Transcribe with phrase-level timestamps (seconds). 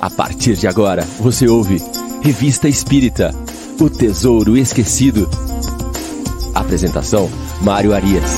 [0.00, 1.78] A partir de agora, você ouve
[2.22, 3.32] Revista Espírita
[3.80, 5.28] O Tesouro Esquecido.
[6.54, 7.28] Apresentação:
[7.64, 8.36] Mário Arias.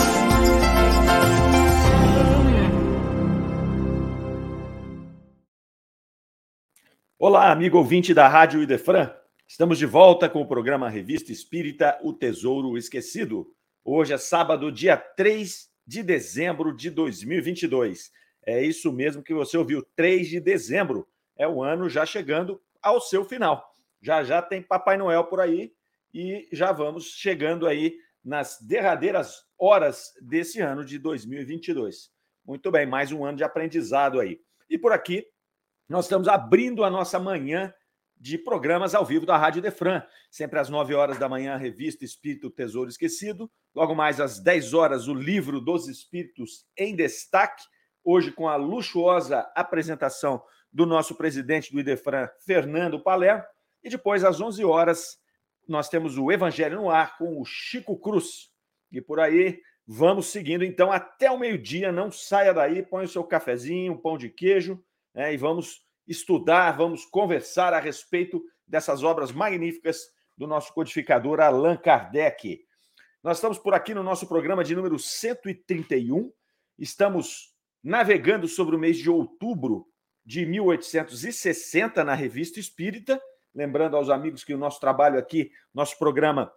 [7.19, 9.11] Olá, amigo ouvinte da Rádio Idefran.
[9.47, 13.47] Estamos de volta com o programa Revista Espírita O Tesouro Esquecido.
[13.85, 18.11] Hoje é sábado, dia 3 de dezembro de 2022.
[18.47, 21.07] É isso mesmo que você ouviu, 3 de dezembro
[21.41, 23.75] é o ano já chegando ao seu final.
[24.03, 25.73] Já já tem Papai Noel por aí
[26.13, 32.11] e já vamos chegando aí nas derradeiras horas desse ano de 2022.
[32.45, 34.39] Muito bem, mais um ano de aprendizado aí.
[34.69, 35.27] E por aqui,
[35.89, 37.73] nós estamos abrindo a nossa manhã
[38.19, 40.03] de programas ao vivo da Rádio Defran.
[40.31, 43.51] Sempre às 9 horas da manhã, a revista Espírito Tesouro Esquecido.
[43.75, 47.63] Logo mais às 10 horas, o livro dos Espíritos em Destaque.
[48.05, 50.43] Hoje, com a luxuosa apresentação
[50.73, 53.45] do nosso presidente do Idefran, Fernando Palermo.
[53.83, 55.19] E depois, às 11 horas,
[55.67, 58.51] nós temos o Evangelho no Ar com o Chico Cruz.
[58.93, 61.91] E por aí vamos seguindo, então, até o meio-dia.
[61.91, 64.83] Não saia daí, põe o seu cafezinho, um pão de queijo
[65.15, 71.77] né, e vamos estudar, vamos conversar a respeito dessas obras magníficas do nosso codificador Allan
[71.77, 72.65] Kardec.
[73.23, 76.33] Nós estamos por aqui no nosso programa de número 131.
[76.79, 79.90] Estamos navegando sobre o mês de outubro
[80.31, 83.21] de 1860 na Revista Espírita.
[83.53, 86.53] Lembrando aos amigos que o nosso trabalho aqui, nosso programa,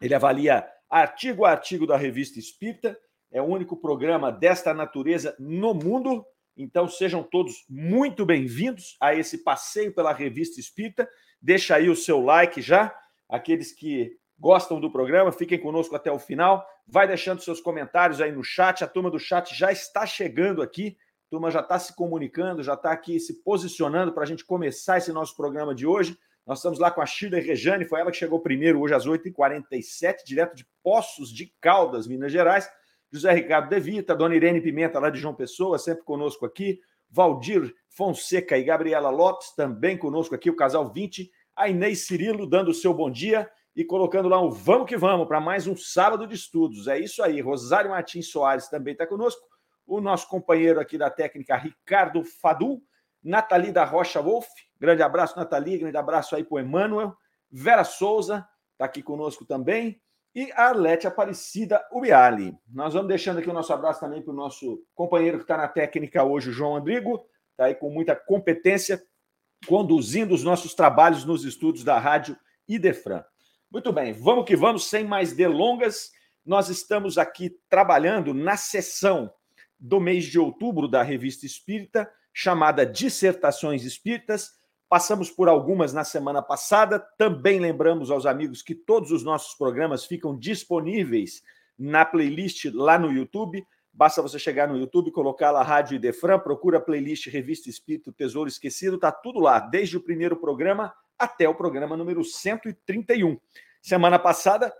[0.00, 2.98] ele avalia artigo a artigo da Revista Espírita.
[3.30, 6.24] É o único programa desta natureza no mundo.
[6.56, 11.06] Então sejam todos muito bem-vindos a esse passeio pela Revista Espírita.
[11.42, 12.90] Deixa aí o seu like já.
[13.28, 16.66] Aqueles que gostam do programa, fiquem conosco até o final.
[16.86, 18.82] Vai deixando seus comentários aí no chat.
[18.82, 20.96] A turma do chat já está chegando aqui
[21.30, 25.12] turma já está se comunicando, já está aqui se posicionando para a gente começar esse
[25.12, 26.18] nosso programa de hoje.
[26.44, 30.24] Nós estamos lá com a Shirley Rejane, foi ela que chegou primeiro hoje às 8h47,
[30.26, 32.68] direto de Poços de Caldas, Minas Gerais.
[33.12, 36.80] José Ricardo De Vita, Dona Irene Pimenta, lá de João Pessoa, sempre conosco aqui.
[37.08, 41.30] Valdir Fonseca e Gabriela Lopes, também conosco aqui, o casal 20.
[41.56, 45.26] A Inês Cirilo dando o seu bom dia e colocando lá o Vamos que Vamos
[45.26, 46.86] para mais um sábado de estudos.
[46.86, 47.40] É isso aí.
[47.40, 49.49] Rosário Martins Soares também está conosco
[49.90, 52.80] o nosso companheiro aqui da técnica, Ricardo Fadu,
[53.20, 54.46] Nathalie da Rocha Wolf,
[54.78, 57.12] grande abraço, Nathalie, grande abraço aí para o Emanuel,
[57.50, 60.00] Vera Souza está aqui conosco também,
[60.32, 62.56] e Arlete Aparecida Ubiali.
[62.72, 65.66] Nós vamos deixando aqui o nosso abraço também para o nosso companheiro que está na
[65.66, 69.02] técnica hoje, o João Andrigo, está aí com muita competência,
[69.66, 72.36] conduzindo os nossos trabalhos nos estudos da Rádio
[72.68, 73.24] Idefran.
[73.68, 76.12] Muito bem, vamos que vamos, sem mais delongas,
[76.46, 79.32] nós estamos aqui trabalhando na sessão
[79.80, 84.50] do mês de outubro da Revista Espírita, chamada Dissertações Espíritas.
[84.88, 86.98] Passamos por algumas na semana passada.
[87.16, 91.42] Também lembramos aos amigos que todos os nossos programas ficam disponíveis
[91.78, 93.64] na playlist lá no YouTube.
[93.92, 98.48] Basta você chegar no YouTube, colocar lá Rádio Idefran, procura a playlist Revista Espírito Tesouro
[98.48, 103.38] Esquecido, tá tudo lá, desde o primeiro programa até o programa número 131.
[103.82, 104.72] Semana passada,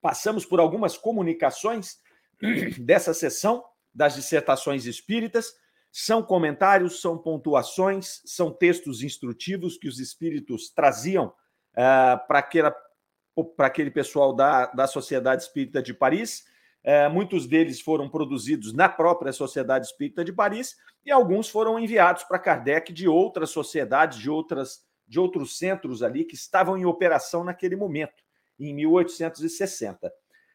[0.00, 1.98] passamos por algumas comunicações
[2.78, 5.54] dessa sessão das dissertações espíritas.
[5.90, 14.34] São comentários, são pontuações, são textos instrutivos que os espíritos traziam uh, para aquele pessoal
[14.34, 16.44] da, da Sociedade Espírita de Paris.
[16.82, 22.24] Uh, muitos deles foram produzidos na própria Sociedade Espírita de Paris e alguns foram enviados
[22.24, 27.44] para Kardec de outras sociedades, de, outras, de outros centros ali que estavam em operação
[27.44, 28.22] naquele momento,
[28.58, 30.10] em 1860.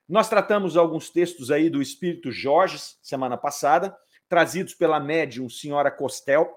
[0.07, 3.95] Nós tratamos alguns textos aí do Espírito Jorge, semana passada,
[4.29, 6.49] trazidos pela médium Senhora Costel.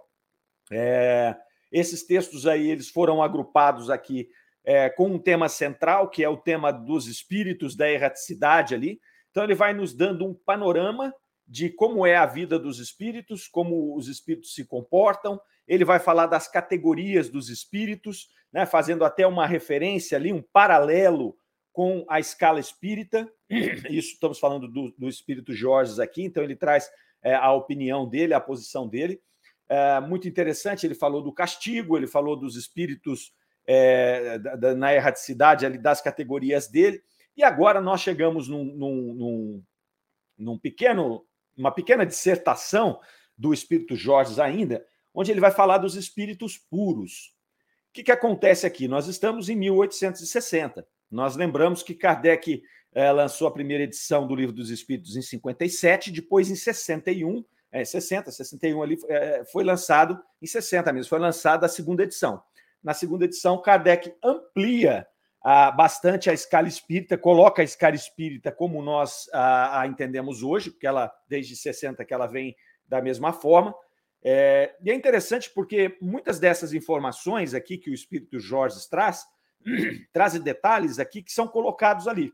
[0.70, 1.36] É,
[1.72, 4.28] esses textos aí eles foram agrupados aqui
[4.64, 9.00] é, com um tema central, que é o tema dos espíritos da erraticidade ali.
[9.30, 11.12] Então, ele vai nos dando um panorama
[11.46, 15.40] de como é a vida dos espíritos, como os espíritos se comportam.
[15.66, 21.36] Ele vai falar das categorias dos espíritos, né, fazendo até uma referência ali, um paralelo
[21.72, 23.30] com a escala espírita.
[23.88, 26.90] Isso estamos falando do, do espírito Jorge aqui, então ele traz
[27.22, 29.20] é, a opinião dele, a posição dele.
[29.68, 33.32] É, muito interessante, ele falou do castigo, ele falou dos espíritos
[33.66, 37.02] é, da, da, na erraticidade ali, das categorias dele.
[37.36, 39.64] E agora nós chegamos num, num, num,
[40.36, 41.24] num pequeno,
[41.56, 43.00] uma pequena dissertação
[43.38, 44.84] do espírito Jorge ainda,
[45.14, 47.32] onde ele vai falar dos espíritos puros.
[47.88, 48.86] O que, que acontece aqui?
[48.86, 50.86] Nós estamos em 1860.
[51.10, 52.62] Nós lembramos que Kardec
[52.92, 57.84] eh, lançou a primeira edição do Livro dos Espíritos em 57, depois em 61, é,
[57.84, 62.42] 60, 61 ali, é, foi lançado em 60 mesmo, foi lançada a segunda edição.
[62.82, 65.06] Na segunda edição, Kardec amplia
[65.42, 70.86] ah, bastante a escala espírita, coloca a escala espírita como nós a, entendemos hoje, porque
[70.86, 73.74] ela, desde 60, que ela vem da mesma forma.
[74.22, 79.24] É, e é interessante porque muitas dessas informações aqui que o Espírito Jorge traz,
[80.12, 82.32] trazem detalhes aqui que são colocados ali.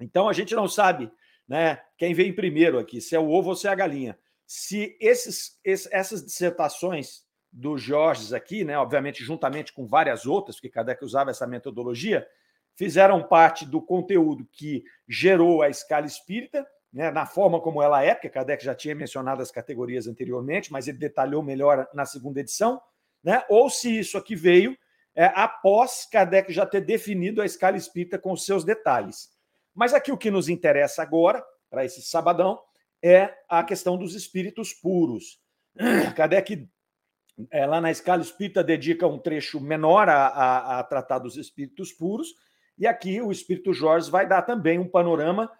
[0.00, 1.10] Então a gente não sabe
[1.46, 4.18] né, quem vem primeiro aqui, se é o ovo ou se é a galinha.
[4.46, 11.04] Se esses, essas dissertações do Jorge aqui, né, obviamente juntamente com várias outras, porque Kardec
[11.04, 12.26] usava essa metodologia,
[12.74, 18.14] fizeram parte do conteúdo que gerou a escala espírita, né, na forma como ela é,
[18.14, 22.80] porque Kardec já tinha mencionado as categorias anteriormente, mas ele detalhou melhor na segunda edição,
[23.22, 24.76] né, ou se isso aqui veio
[25.14, 29.30] é, após Kardec já ter definido a escala espírita com os seus detalhes.
[29.74, 32.60] Mas aqui o que nos interessa agora, para esse sabadão,
[33.02, 35.40] é a questão dos espíritos puros.
[36.16, 36.68] Kardec
[37.50, 41.92] é, lá na escala espírita, dedica um trecho menor a, a, a, tratar dos espíritos
[41.92, 42.28] puros,
[42.78, 45.50] e aqui o Espírito Jorge vai dar também um panorama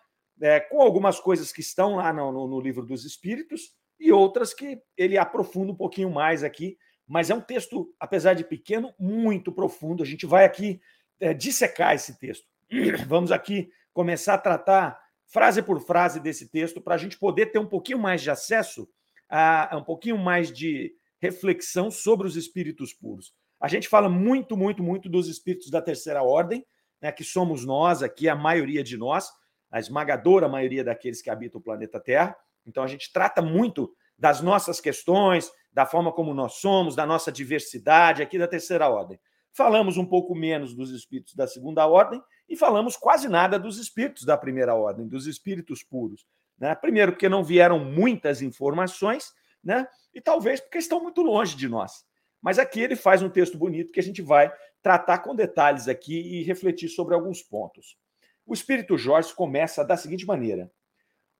[0.40, 4.52] é, com algumas coisas que estão lá no, no, no, livro dos Espíritos e outras
[4.52, 6.76] que ele aprofunda um pouquinho mais aqui,
[7.06, 10.02] mas é um texto, apesar de pequeno, muito profundo.
[10.02, 10.80] A gente vai aqui
[11.20, 12.46] é, dissecar esse texto.
[13.06, 17.58] Vamos aqui começar a tratar frase por frase desse texto para a gente poder ter
[17.58, 18.88] um pouquinho mais de acesso
[19.28, 23.34] a, a um pouquinho mais de reflexão sobre os espíritos puros.
[23.60, 26.66] A gente fala muito, muito, muito dos espíritos da terceira ordem,
[27.00, 29.30] né, que somos nós aqui, a maioria de nós,
[29.70, 32.36] a esmagadora maioria daqueles que habitam o planeta Terra.
[32.66, 37.32] Então a gente trata muito das nossas questões, da forma como nós somos, da nossa
[37.32, 39.18] diversidade aqui da terceira ordem.
[39.54, 44.24] Falamos um pouco menos dos espíritos da segunda ordem e falamos quase nada dos espíritos
[44.24, 46.26] da primeira ordem, dos espíritos puros.
[46.58, 46.74] Né?
[46.74, 49.32] Primeiro, porque não vieram muitas informações,
[49.62, 49.86] né?
[50.14, 52.04] E talvez porque estão muito longe de nós.
[52.40, 56.18] Mas aqui ele faz um texto bonito que a gente vai tratar com detalhes aqui
[56.18, 57.96] e refletir sobre alguns pontos.
[58.44, 60.70] O Espírito Jorge começa da seguinte maneira: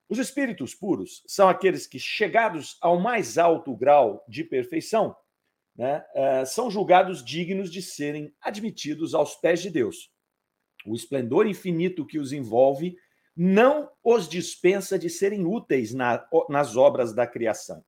[0.08, 5.16] os espíritos puros são aqueles que, chegados ao mais alto grau de perfeição,
[5.76, 10.10] né, eh, são julgados dignos de serem admitidos aos pés de Deus.
[10.84, 12.96] O esplendor infinito que os envolve
[13.36, 17.82] não os dispensa de serem úteis na, nas obras da criação.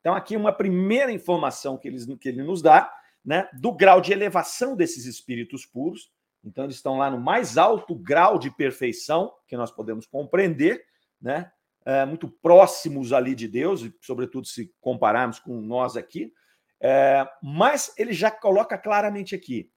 [0.00, 2.92] Então, aqui uma primeira informação que, que ele nos dá,
[3.24, 6.12] né, do grau de elevação desses espíritos puros.
[6.44, 10.84] Então, eles estão lá no mais alto grau de perfeição que nós podemos compreender,
[11.20, 11.50] né,
[11.84, 16.32] é, muito próximos ali de Deus, sobretudo se compararmos com nós aqui.
[16.80, 19.70] É, mas ele já coloca claramente aqui: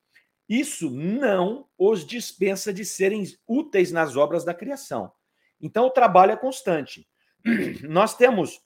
[0.48, 5.12] isso não os dispensa de serem úteis nas obras da criação.
[5.60, 7.08] Então, o trabalho é constante.
[7.84, 8.62] Nós temos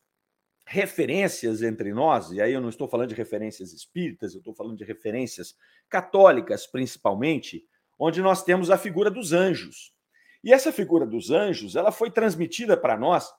[0.65, 4.77] referências entre nós, e aí eu não estou falando de referências espíritas, eu estou falando
[4.77, 5.53] de referências
[5.89, 7.65] católicas, principalmente,
[7.99, 9.93] onde nós temos a figura dos anjos.
[10.43, 13.31] E essa figura dos anjos, ela foi transmitida para nós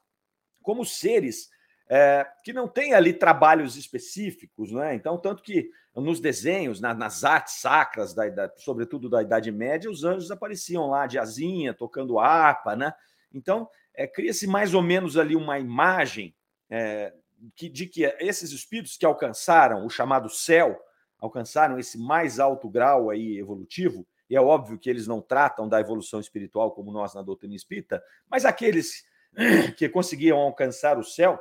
[0.62, 1.48] como seres
[1.88, 4.94] é, que não têm ali trabalhos específicos, né?
[4.94, 9.90] Então, tanto que nos desenhos, na, nas artes sacras, da, da, sobretudo da Idade Média,
[9.90, 12.94] os anjos apareciam lá de asinha, tocando harpa, né?
[13.34, 16.34] Então, é, cria-se mais ou menos ali uma imagem
[16.70, 17.12] é,
[17.54, 20.80] que, de que esses espíritos que alcançaram o chamado céu,
[21.18, 25.78] alcançaram esse mais alto grau aí evolutivo, e é óbvio que eles não tratam da
[25.78, 29.04] evolução espiritual como nós na doutrina espírita, mas aqueles
[29.76, 31.38] que conseguiam alcançar o céu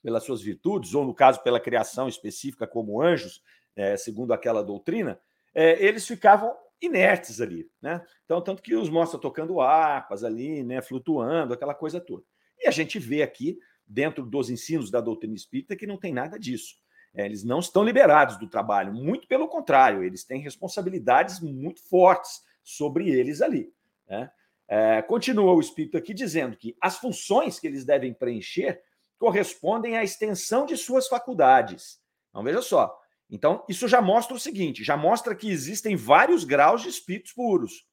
[0.00, 3.42] pelas suas virtudes, ou no caso pela criação específica como anjos,
[3.74, 5.20] é, segundo aquela doutrina,
[5.52, 8.00] é, eles ficavam inertes ali, né?
[8.24, 12.22] Então, tanto que os mostra tocando harpas ali, né, flutuando, aquela coisa toda.
[12.60, 16.38] E a gente vê aqui dentro dos ensinos da doutrina espírita que não tem nada
[16.38, 16.76] disso.
[17.14, 22.42] É, eles não estão liberados do trabalho, muito pelo contrário, eles têm responsabilidades muito fortes
[22.62, 23.72] sobre eles ali.
[24.08, 24.30] Né?
[24.66, 28.82] É, continua o Espírito aqui dizendo que as funções que eles devem preencher
[29.18, 32.00] correspondem à extensão de suas faculdades.
[32.30, 32.98] Então, veja só.
[33.30, 37.86] Então, isso já mostra o seguinte: já mostra que existem vários graus de espíritos puros,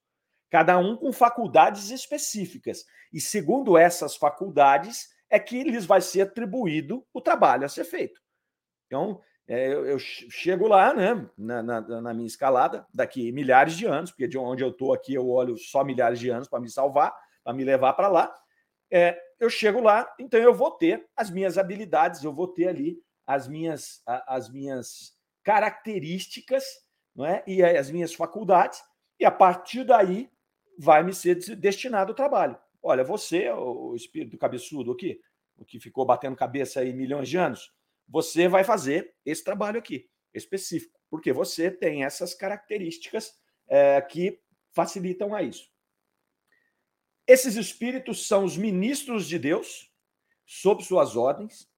[0.49, 2.85] cada um com faculdades específicas.
[3.13, 8.21] E segundo essas faculdades, é que lhes vai ser atribuído o trabalho a ser feito.
[8.91, 13.85] Então, é, eu, eu, chego lá, né, na, na, na, minha escalada, daqui milhares de
[13.85, 16.69] anos, porque de onde eu estou aqui eu olho só milhares de anos para me
[16.69, 18.35] salvar, para me levar para lá.
[18.91, 23.01] É, eu chego lá, então eu vou ter as minhas habilidades, eu vou ter ali
[23.25, 26.65] as minhas, as minhas características
[27.15, 27.41] não é?
[27.47, 28.83] e as minhas faculdades,
[29.17, 30.29] e a partir daí
[30.77, 32.57] vai me ser destinado o trabalho.
[32.83, 35.21] Olha, você, o espírito cabeçudo aqui,
[35.57, 37.71] o que ficou batendo cabeça aí milhões de anos,
[38.11, 43.33] você vai fazer esse trabalho aqui, específico, porque você tem essas características
[43.69, 44.37] é, que
[44.73, 45.71] facilitam a isso.
[47.25, 49.89] Esses espíritos são os ministros de Deus,
[50.45, 51.69] sob suas ordens,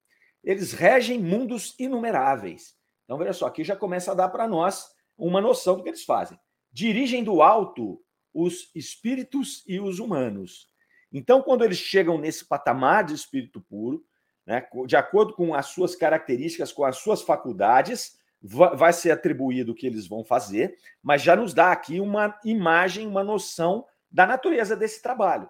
[0.43, 2.75] eles regem mundos inumeráveis.
[3.05, 6.03] Então, veja só, aqui já começa a dar para nós uma noção do que eles
[6.03, 6.39] fazem.
[6.71, 10.67] Dirigem do alto os espíritos e os humanos.
[11.11, 14.03] Então, quando eles chegam nesse patamar de espírito puro,
[14.45, 19.75] né, de acordo com as suas características, com as suas faculdades, vai ser atribuído o
[19.75, 24.75] que eles vão fazer, mas já nos dá aqui uma imagem, uma noção da natureza
[24.75, 25.49] desse trabalho.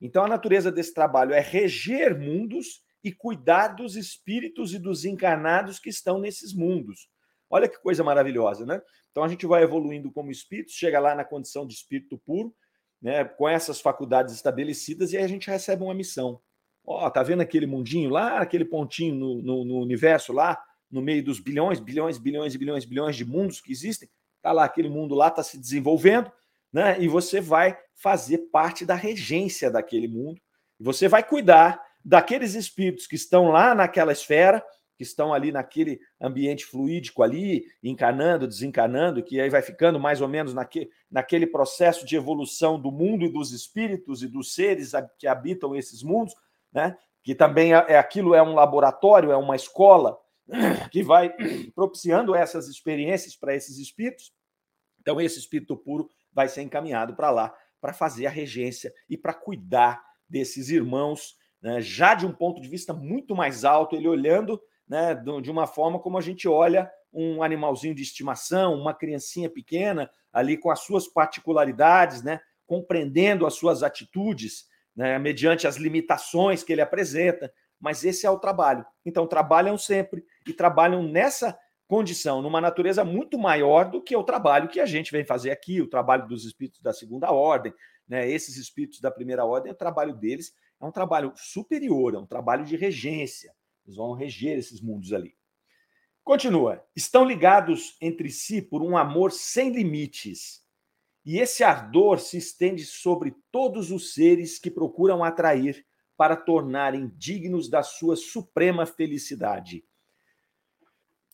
[0.00, 5.78] Então, a natureza desse trabalho é reger mundos e cuidar dos espíritos e dos encarnados
[5.78, 7.08] que estão nesses mundos.
[7.50, 8.80] Olha que coisa maravilhosa, né?
[9.10, 12.54] Então a gente vai evoluindo como espírito, chega lá na condição de espírito puro,
[13.00, 16.40] né, com essas faculdades estabelecidas, e a gente recebe uma missão.
[16.90, 20.58] Ó, tá vendo aquele mundinho lá, aquele pontinho no, no, no, universo lá,
[20.90, 24.08] no meio dos bilhões, bilhões, bilhões e bilhões, bilhões de mundos que existem?
[24.40, 26.32] Tá lá, aquele mundo lá está se desenvolvendo,
[26.72, 26.98] né?
[26.98, 30.40] E você vai fazer parte da regência daquele mundo.
[30.80, 34.64] Você vai cuidar daqueles espíritos que estão lá naquela esfera,
[34.96, 40.28] que estão ali naquele ambiente fluídico ali, encanando, desencanando, que aí vai ficando mais ou
[40.28, 45.26] menos naque, naquele processo de evolução do mundo e dos espíritos e dos seres que
[45.26, 46.34] habitam esses mundos,
[46.78, 46.96] né?
[47.24, 50.16] que também é, é aquilo é um laboratório, é uma escola
[50.92, 51.34] que vai
[51.74, 54.32] propiciando essas experiências para esses espíritos.
[55.00, 59.34] Então esse espírito puro vai ser encaminhado para lá para fazer a regência e para
[59.34, 61.80] cuidar desses irmãos, né?
[61.80, 65.98] já de um ponto de vista muito mais alto, ele olhando né, de uma forma
[65.98, 71.06] como a gente olha um animalzinho de estimação, uma criancinha pequena, ali com as suas
[71.06, 74.66] particularidades, né, compreendendo as suas atitudes,
[74.98, 77.52] né, mediante as limitações que ele apresenta.
[77.78, 78.84] Mas esse é o trabalho.
[79.06, 84.68] Então, trabalham sempre e trabalham nessa condição, numa natureza muito maior do que o trabalho
[84.68, 87.72] que a gente vem fazer aqui, o trabalho dos espíritos da segunda ordem.
[88.08, 88.28] Né?
[88.28, 92.64] Esses espíritos da primeira ordem, o trabalho deles é um trabalho superior, é um trabalho
[92.64, 93.54] de regência.
[93.86, 95.32] Eles vão reger esses mundos ali.
[96.24, 96.84] Continua.
[96.96, 100.66] Estão ligados entre si por um amor sem limites.
[101.28, 105.84] E esse ardor se estende sobre todos os seres que procuram atrair
[106.16, 109.84] para tornarem dignos da sua suprema felicidade.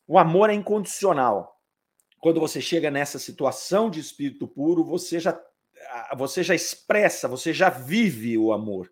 [0.05, 1.61] O amor é incondicional.
[2.19, 5.41] Quando você chega nessa situação de espírito puro, você já
[6.17, 8.91] você já expressa, você já vive o amor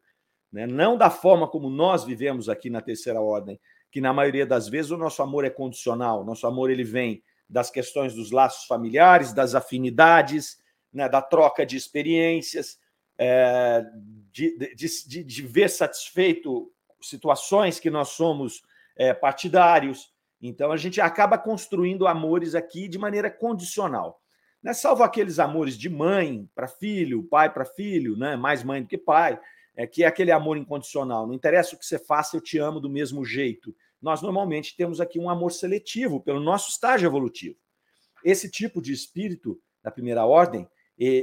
[0.52, 0.66] né?
[0.66, 3.58] não da forma como nós vivemos aqui na terceira ordem,
[3.90, 7.70] que na maioria das vezes o nosso amor é condicional, nosso amor ele vem das
[7.70, 10.58] questões dos laços familiares, das afinidades,
[10.92, 11.08] né?
[11.08, 12.78] da troca de experiências,
[13.18, 13.84] é,
[14.30, 18.62] de, de, de, de, ver satisfeito situações que nós somos
[18.96, 20.12] é, partidários.
[20.40, 24.20] Então a gente acaba construindo amores aqui de maneira condicional.
[24.62, 24.72] Né?
[24.72, 28.36] Salvo aqueles amores de mãe para filho, pai para filho, né?
[28.36, 29.38] mais mãe do que pai
[29.76, 31.26] é, que é aquele amor incondicional.
[31.26, 33.74] Não interessa o que você faça, eu te amo do mesmo jeito.
[34.00, 37.56] Nós normalmente temos aqui um amor seletivo pelo nosso estágio evolutivo.
[38.24, 40.68] Esse tipo de espírito da primeira ordem,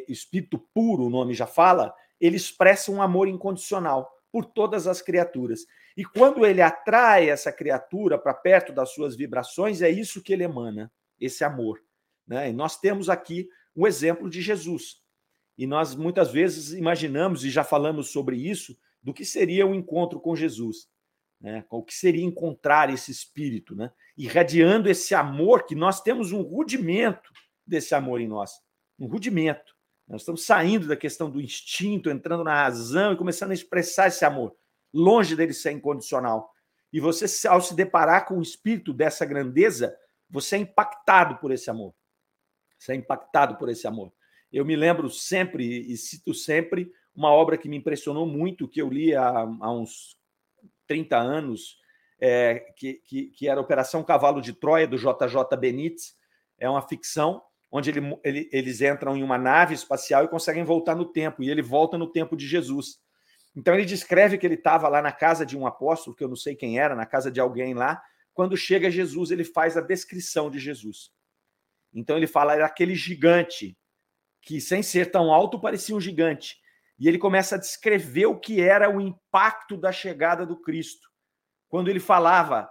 [0.07, 5.65] espírito puro, o nome já fala, ele expressa um amor incondicional por todas as criaturas.
[5.95, 10.43] E quando ele atrai essa criatura para perto das suas vibrações, é isso que ele
[10.43, 11.81] emana, esse amor.
[12.27, 12.49] Né?
[12.49, 14.97] E nós temos aqui o exemplo de Jesus.
[15.57, 19.75] E nós muitas vezes imaginamos, e já falamos sobre isso, do que seria o um
[19.75, 20.87] encontro com Jesus.
[21.41, 21.65] Né?
[21.69, 23.91] O que seria encontrar esse espírito, né?
[24.17, 27.31] irradiando esse amor, que nós temos um rudimento
[27.65, 28.51] desse amor em nós.
[28.99, 29.75] Um rudimento.
[30.07, 34.25] Nós estamos saindo da questão do instinto, entrando na razão e começando a expressar esse
[34.25, 34.55] amor,
[34.93, 36.51] longe dele ser incondicional.
[36.91, 39.95] E você, ao se deparar com o espírito dessa grandeza,
[40.29, 41.93] você é impactado por esse amor.
[42.77, 44.11] Você é impactado por esse amor.
[44.51, 48.89] Eu me lembro sempre, e cito sempre, uma obra que me impressionou muito, que eu
[48.89, 50.17] li há, há uns
[50.87, 51.77] 30 anos,
[52.19, 56.17] é, que, que, que, era Operação Cavalo de Troia, do JJ Benítez.
[56.57, 60.95] É uma ficção onde ele, ele, eles entram em uma nave espacial e conseguem voltar
[60.95, 62.99] no tempo, e ele volta no tempo de Jesus.
[63.55, 66.35] Então ele descreve que ele estava lá na casa de um apóstolo, que eu não
[66.35, 68.01] sei quem era, na casa de alguém lá.
[68.33, 71.11] Quando chega Jesus, ele faz a descrição de Jesus.
[71.93, 73.77] Então ele fala, era aquele gigante
[74.41, 76.57] que, sem ser tão alto, parecia um gigante.
[76.97, 81.09] E ele começa a descrever o que era o impacto da chegada do Cristo.
[81.67, 82.69] Quando ele falava,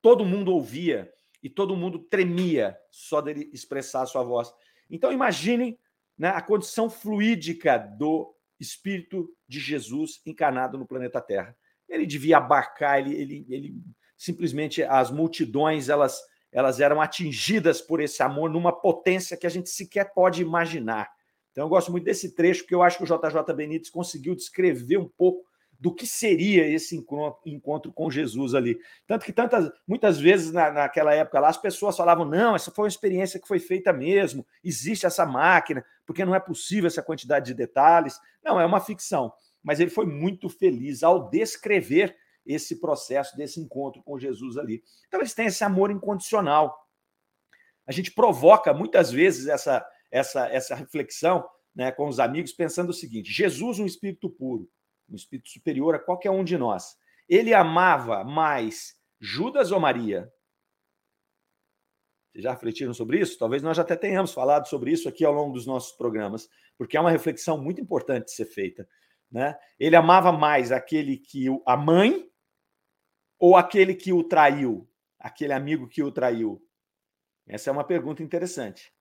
[0.00, 1.10] todo mundo ouvia
[1.46, 4.52] e todo mundo tremia só dele expressar a sua voz.
[4.90, 5.78] Então, imaginem
[6.18, 11.56] né, a condição fluídica do Espírito de Jesus encarnado no planeta Terra.
[11.88, 13.74] ele devia abarcar, ele, ele, ele
[14.16, 19.70] simplesmente as multidões elas, elas eram atingidas por esse amor numa potência que a gente
[19.70, 21.08] sequer pode imaginar.
[21.52, 24.96] Então eu gosto muito desse trecho, porque eu acho que o JJ Benítez conseguiu descrever
[24.96, 25.46] um pouco
[25.78, 28.78] do que seria esse encontro com Jesus ali.
[29.06, 32.84] Tanto que tantas, muitas vezes na, naquela época lá, as pessoas falavam: não, essa foi
[32.84, 37.46] uma experiência que foi feita mesmo, existe essa máquina, porque não é possível essa quantidade
[37.46, 38.18] de detalhes.
[38.42, 39.32] Não, é uma ficção.
[39.62, 42.16] Mas ele foi muito feliz ao descrever
[42.46, 44.82] esse processo desse encontro com Jesus ali.
[45.08, 46.86] Então eles têm esse amor incondicional.
[47.86, 52.94] A gente provoca muitas vezes essa, essa, essa reflexão né, com os amigos, pensando o
[52.94, 54.68] seguinte: Jesus, um espírito puro,
[55.08, 56.96] um espírito superior a qualquer um de nós.
[57.28, 60.32] Ele amava mais Judas ou Maria?
[62.30, 63.38] Vocês já refletiram sobre isso?
[63.38, 67.00] Talvez nós até tenhamos falado sobre isso aqui ao longo dos nossos programas, porque é
[67.00, 68.88] uma reflexão muito importante de ser feita.
[69.30, 69.58] Né?
[69.78, 72.30] Ele amava mais aquele que o, a mãe
[73.38, 76.62] ou aquele que o traiu, aquele amigo que o traiu?
[77.46, 78.92] Essa é uma pergunta interessante.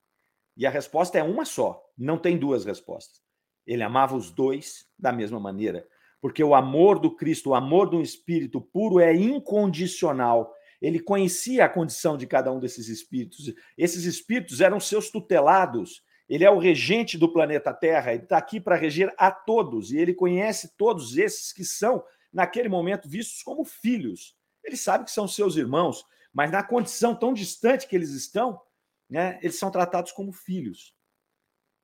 [0.55, 3.21] E a resposta é uma só, não tem duas respostas.
[3.65, 5.88] Ele amava os dois da mesma maneira
[6.25, 10.51] porque o amor do Cristo, o amor do Espírito puro é incondicional.
[10.82, 13.53] Ele conhecia a condição de cada um desses espíritos.
[13.77, 16.01] Esses espíritos eram seus tutelados.
[16.27, 20.00] Ele é o regente do planeta Terra, ele está aqui para reger a todos, e
[20.00, 22.03] ele conhece todos esses que são,
[22.34, 24.36] naquele momento, vistos como filhos.
[24.63, 26.03] Ele sabe que são seus irmãos,
[26.34, 28.60] mas na condição tão distante que eles estão,
[29.08, 30.96] né, eles são tratados como filhos.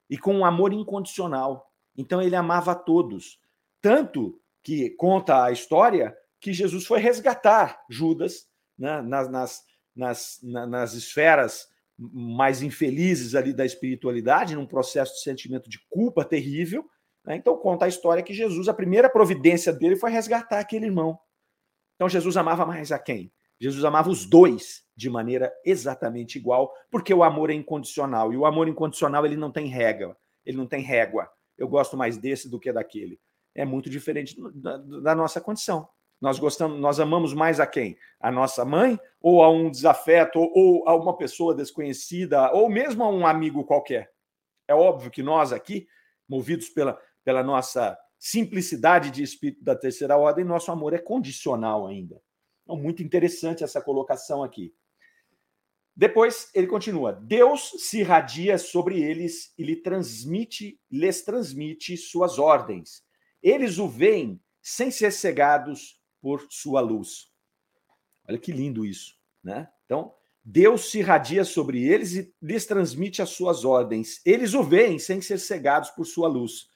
[0.10, 1.72] E com um amor incondicional.
[1.96, 3.40] Então ele amava a todos.
[3.82, 8.48] Tanto que conta a história que Jesus foi resgatar Judas
[8.78, 9.62] né, nas, nas,
[9.96, 16.84] nas, nas esferas mais infelizes ali da espiritualidade, num processo de sentimento de culpa terrível.
[17.26, 17.36] Né?
[17.36, 21.20] Então conta a história que Jesus, a primeira providência dele foi resgatar aquele irmão.
[21.96, 23.32] Então Jesus amava mais a quem?
[23.60, 28.46] Jesus amava os dois de maneira exatamente igual, porque o amor é incondicional e o
[28.46, 31.30] amor incondicional ele não tem regra, ele não tem régua.
[31.56, 33.20] Eu gosto mais desse do que daquele
[33.56, 35.88] é muito diferente da, da, nossa condição.
[36.20, 37.98] Nós gostamos, nós amamos mais a quem?
[38.20, 43.04] A nossa mãe ou a um desafeto ou, ou a uma pessoa desconhecida ou mesmo
[43.04, 44.12] a um amigo qualquer.
[44.68, 45.88] É óbvio que nós aqui,
[46.30, 52.22] movidos pela, pela nossa simplicidade de espírito da terceira ordem, nosso amor é condicional ainda.
[52.64, 54.74] Então, muito interessante essa colocação aqui.
[55.96, 63.04] Depois ele continua: Deus se irradia sobre eles e lhe transmite, lhes transmite suas ordens
[63.42, 67.32] eles o veem sem ser cegados por sua luz.
[68.28, 69.68] Olha que lindo isso, né?
[69.86, 74.22] Então, Deus se irradia sobre eles e lhes transmite as suas ordens.
[74.26, 76.68] Eles o veem sem ser cegados por sua luz.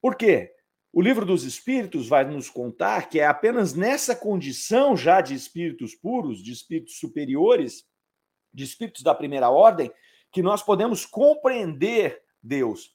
[0.00, 0.52] Por quê?
[0.92, 5.94] O livro dos Espíritos vai nos contar que é apenas nessa condição já de espíritos
[5.94, 7.86] puros, de espíritos superiores,
[8.52, 9.90] de espíritos da primeira ordem,
[10.30, 12.94] que nós podemos compreender Deus.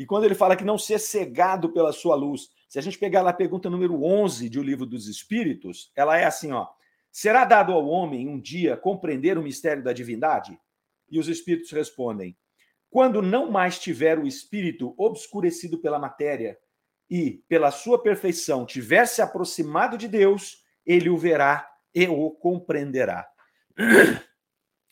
[0.00, 3.20] E quando ele fala que não ser cegado pela sua luz, se a gente pegar
[3.20, 6.68] lá a pergunta número 11 de O Livro dos Espíritos, ela é assim, ó:
[7.12, 10.58] Será dado ao homem um dia compreender o mistério da divindade?
[11.10, 12.34] E os espíritos respondem:
[12.88, 16.56] Quando não mais tiver o espírito obscurecido pela matéria
[17.10, 23.28] e pela sua perfeição tiver se aproximado de Deus, ele o verá e o compreenderá.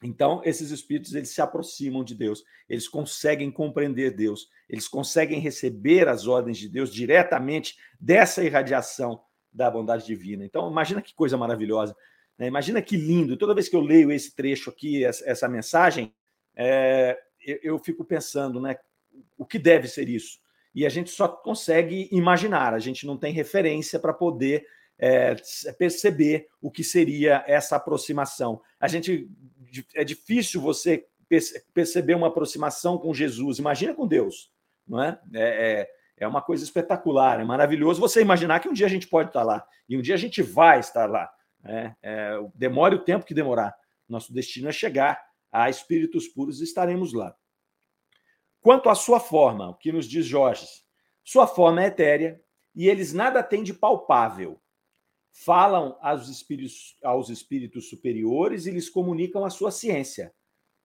[0.02, 6.08] Então, esses espíritos eles se aproximam de Deus, eles conseguem compreender Deus, eles conseguem receber
[6.08, 9.20] as ordens de Deus diretamente dessa irradiação
[9.52, 10.44] da bondade divina.
[10.44, 11.96] Então, imagina que coisa maravilhosa,
[12.38, 12.46] né?
[12.46, 13.37] imagina que lindo.
[13.37, 16.14] Toda vez que eu leio esse trecho aqui, essa, mensagem,
[16.54, 18.76] é, eu, eu fico pensando, né?
[19.37, 20.38] O que deve ser isso?
[20.72, 24.64] E a gente só consegue imaginar, a gente não tem referência para poder
[24.96, 25.34] é,
[25.76, 28.61] perceber o que seria essa aproximação.
[28.78, 29.28] A gente
[29.94, 31.07] é difícil você
[31.74, 33.59] perceber uma aproximação com Jesus.
[33.59, 34.50] Imagina com Deus,
[34.87, 35.20] não é?
[35.35, 39.07] É, é, é uma coisa espetacular, é maravilhoso você imaginar que um dia a gente
[39.07, 41.31] pode estar lá e um dia a gente vai estar lá.
[41.64, 43.74] É, é, demore o tempo que demorar.
[44.09, 47.35] Nosso destino é chegar a espíritos puros e estaremos lá.
[48.61, 50.66] Quanto à sua forma, o que nos diz Jorge,
[51.24, 52.40] sua forma é etérea
[52.74, 54.61] e eles nada têm de palpável
[55.44, 60.35] falam aos espíritos, aos espíritos superiores e lhes comunicam a sua ciência.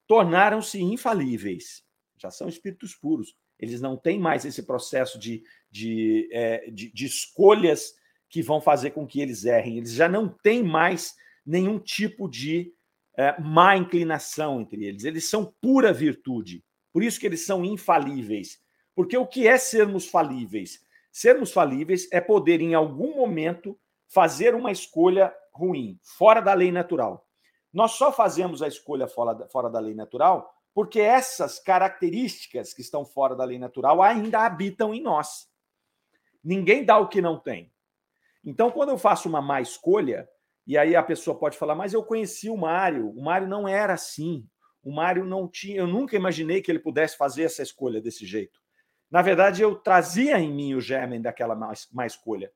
[0.08, 1.84] Tornaram-se infalíveis.
[2.18, 3.36] Já são espíritos puros.
[3.60, 7.96] Eles não têm mais esse processo de, de, é, de, de escolhas
[8.30, 9.78] que vão fazer com que eles errem.
[9.78, 12.74] Eles já não têm mais nenhum tipo de
[13.18, 15.04] é, má inclinação entre eles.
[15.04, 16.64] Eles são pura virtude.
[16.92, 18.62] Por isso que eles são infalíveis.
[18.94, 20.84] Porque o que é sermos falíveis?
[21.12, 23.78] Sermos falíveis é poder, em algum momento,
[24.14, 27.28] fazer uma escolha ruim, fora da lei natural.
[27.72, 32.82] Nós só fazemos a escolha fora da, fora da lei natural porque essas características que
[32.82, 35.48] estão fora da lei natural ainda habitam em nós.
[36.44, 37.72] Ninguém dá o que não tem.
[38.44, 40.28] Então, quando eu faço uma má escolha,
[40.66, 43.94] e aí a pessoa pode falar, mas eu conheci o Mário, o Mário não era
[43.94, 44.46] assim.
[44.84, 48.60] O Mário não tinha, eu nunca imaginei que ele pudesse fazer essa escolha desse jeito.
[49.10, 52.52] Na verdade, eu trazia em mim o germen daquela má, má escolha.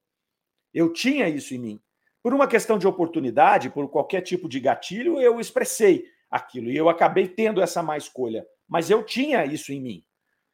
[0.73, 1.81] Eu tinha isso em mim.
[2.21, 6.89] Por uma questão de oportunidade, por qualquer tipo de gatilho, eu expressei aquilo e eu
[6.89, 8.45] acabei tendo essa má escolha.
[8.67, 10.03] Mas eu tinha isso em mim.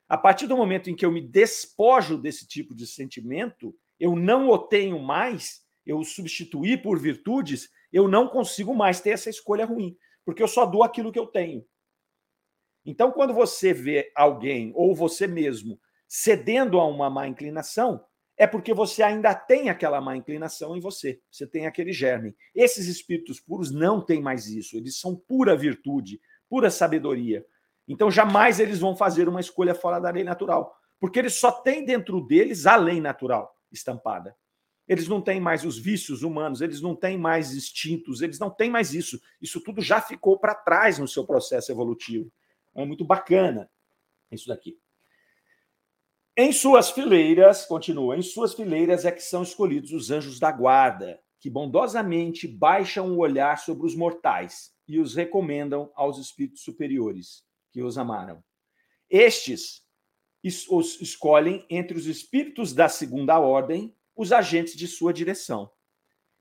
[0.07, 4.49] A partir do momento em que eu me despojo desse tipo de sentimento, eu não
[4.49, 9.65] o tenho mais, eu o substituí por virtudes, eu não consigo mais ter essa escolha
[9.65, 11.65] ruim, porque eu só dou aquilo que eu tenho.
[12.85, 18.03] Então, quando você vê alguém ou você mesmo cedendo a uma má inclinação,
[18.37, 21.21] é porque você ainda tem aquela má inclinação em você.
[21.29, 22.35] Você tem aquele germe.
[22.53, 24.75] Esses espíritos puros não têm mais isso.
[24.75, 26.19] Eles são pura virtude,
[26.49, 27.45] pura sabedoria.
[27.87, 31.85] Então, jamais eles vão fazer uma escolha fora da lei natural, porque eles só têm
[31.85, 34.35] dentro deles a lei natural estampada.
[34.87, 38.69] Eles não têm mais os vícios humanos, eles não têm mais instintos, eles não têm
[38.69, 39.19] mais isso.
[39.41, 42.31] Isso tudo já ficou para trás no seu processo evolutivo.
[42.75, 43.69] É muito bacana
[44.31, 44.77] isso daqui.
[46.35, 51.21] Em suas fileiras, continua, em suas fileiras é que são escolhidos os anjos da guarda,
[51.39, 57.83] que bondosamente baixam o olhar sobre os mortais e os recomendam aos espíritos superiores que
[57.83, 58.43] os amaram.
[59.07, 59.83] Estes
[60.69, 65.69] os escolhem entre os espíritos da segunda ordem os agentes de sua direção.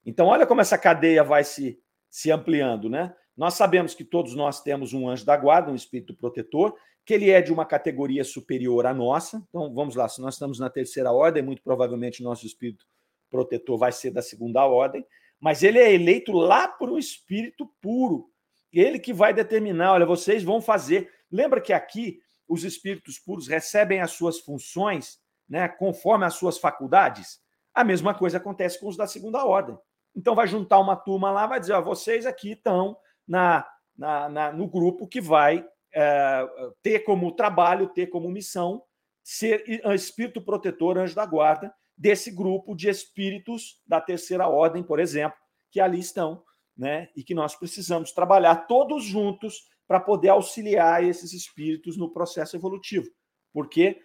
[0.07, 1.79] Então, olha como essa cadeia vai se,
[2.09, 3.15] se ampliando, né?
[3.37, 7.31] Nós sabemos que todos nós temos um anjo da guarda, um espírito protetor, que ele
[7.31, 9.43] é de uma categoria superior à nossa.
[9.49, 12.87] Então, vamos lá, se nós estamos na terceira ordem, muito provavelmente nosso espírito
[13.31, 15.05] protetor vai ser da segunda ordem,
[15.41, 18.31] mas ele é eleito lá por um espírito puro.
[18.73, 21.11] Ele que vai determinar, olha, vocês vão fazer.
[21.31, 27.41] Lembra que aqui os espíritos puros recebem as suas funções, né, conforme as suas faculdades?
[27.75, 29.77] A mesma coisa acontece com os da segunda ordem.
[30.15, 34.53] Então vai juntar uma turma lá, vai dizer, ó, vocês aqui estão na, na, na,
[34.53, 36.47] no grupo que vai é,
[36.83, 38.83] ter como trabalho, ter como missão
[39.23, 45.39] ser espírito protetor, anjo da guarda, desse grupo de espíritos da terceira ordem, por exemplo,
[45.71, 46.43] que ali estão,
[46.77, 47.09] né?
[47.17, 53.07] E que nós precisamos trabalhar todos juntos para poder auxiliar esses espíritos no processo evolutivo,
[53.53, 54.01] porque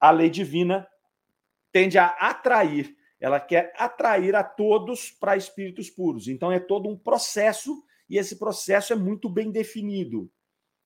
[0.00, 0.88] a lei divina
[1.70, 6.28] tende a atrair, ela quer atrair a todos para espíritos puros.
[6.28, 10.30] Então é todo um processo e esse processo é muito bem definido.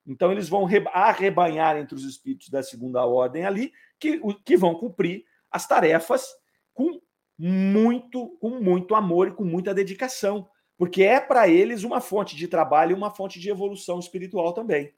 [0.07, 5.25] Então, eles vão arrebanhar entre os espíritos da segunda ordem ali, que, que vão cumprir
[5.51, 6.27] as tarefas
[6.75, 7.01] com
[7.39, 12.49] muito, com muito amor e com muita dedicação, porque é para eles uma fonte de
[12.49, 14.93] trabalho e uma fonte de evolução espiritual também.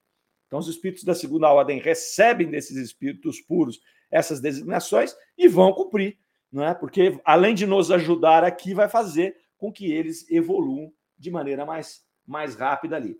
[0.46, 6.18] Então, os espíritos da segunda ordem recebem desses espíritos puros essas designações e vão cumprir,
[6.50, 6.74] não é?
[6.74, 12.04] Porque além de nos ajudar aqui, vai fazer com que eles evoluam de maneira mais,
[12.26, 13.18] mais rápida ali.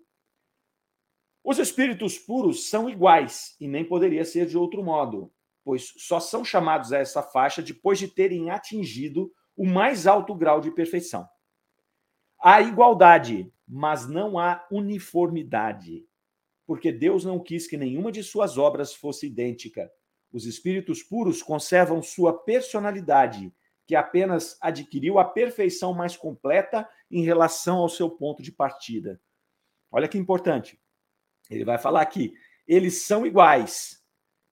[1.45, 5.31] Os espíritos puros são iguais e nem poderia ser de outro modo,
[5.63, 10.59] pois só são chamados a essa faixa depois de terem atingido o mais alto grau
[10.59, 11.29] de perfeição.
[12.41, 16.03] Há igualdade, mas não há uniformidade,
[16.65, 19.91] porque Deus não quis que nenhuma de suas obras fosse idêntica.
[20.33, 23.53] Os espíritos puros conservam sua personalidade,
[23.85, 29.21] que apenas adquiriu a perfeição mais completa em relação ao seu ponto de partida.
[29.91, 30.83] Olha que importante.
[31.49, 32.33] Ele vai falar aqui,
[32.67, 34.01] eles são iguais.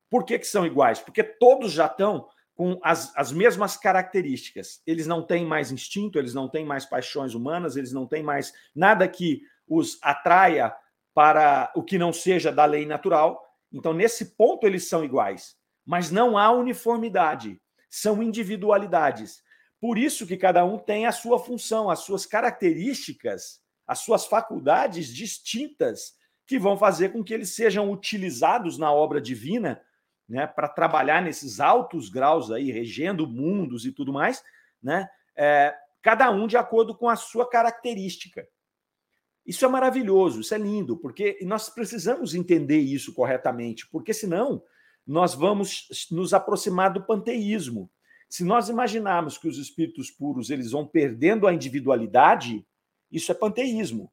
[0.09, 0.99] Por que, que são iguais?
[0.99, 4.81] Porque todos já estão com as, as mesmas características.
[4.85, 8.53] Eles não têm mais instinto, eles não têm mais paixões humanas, eles não têm mais
[8.75, 10.75] nada que os atraia
[11.13, 13.43] para o que não seja da lei natural.
[13.71, 15.55] Então, nesse ponto, eles são iguais.
[15.85, 19.41] Mas não há uniformidade, são individualidades.
[19.81, 25.07] Por isso que cada um tem a sua função, as suas características, as suas faculdades
[25.07, 26.13] distintas
[26.45, 29.81] que vão fazer com que eles sejam utilizados na obra divina,
[30.27, 34.43] né, para trabalhar nesses altos graus aí, regendo mundos e tudo mais,
[34.81, 38.47] né, é, cada um de acordo com a sua característica.
[39.45, 44.63] Isso é maravilhoso, isso é lindo, porque nós precisamos entender isso corretamente, porque senão
[45.05, 47.91] nós vamos nos aproximar do panteísmo.
[48.29, 52.65] Se nós imaginarmos que os espíritos puros eles vão perdendo a individualidade,
[53.11, 54.11] isso é panteísmo.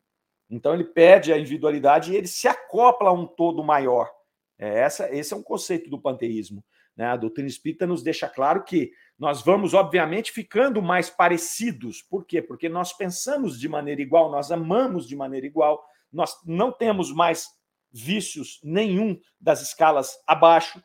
[0.50, 4.10] Então ele perde a individualidade e ele se acopla a um todo maior.
[4.58, 6.62] É, essa, esse é um conceito do panteísmo.
[6.96, 7.06] Né?
[7.06, 12.02] A doutrina espírita nos deixa claro que nós vamos, obviamente, ficando mais parecidos.
[12.02, 12.42] Por quê?
[12.42, 15.82] Porque nós pensamos de maneira igual, nós amamos de maneira igual,
[16.12, 17.48] nós não temos mais
[17.92, 20.82] vícios nenhum das escalas abaixo,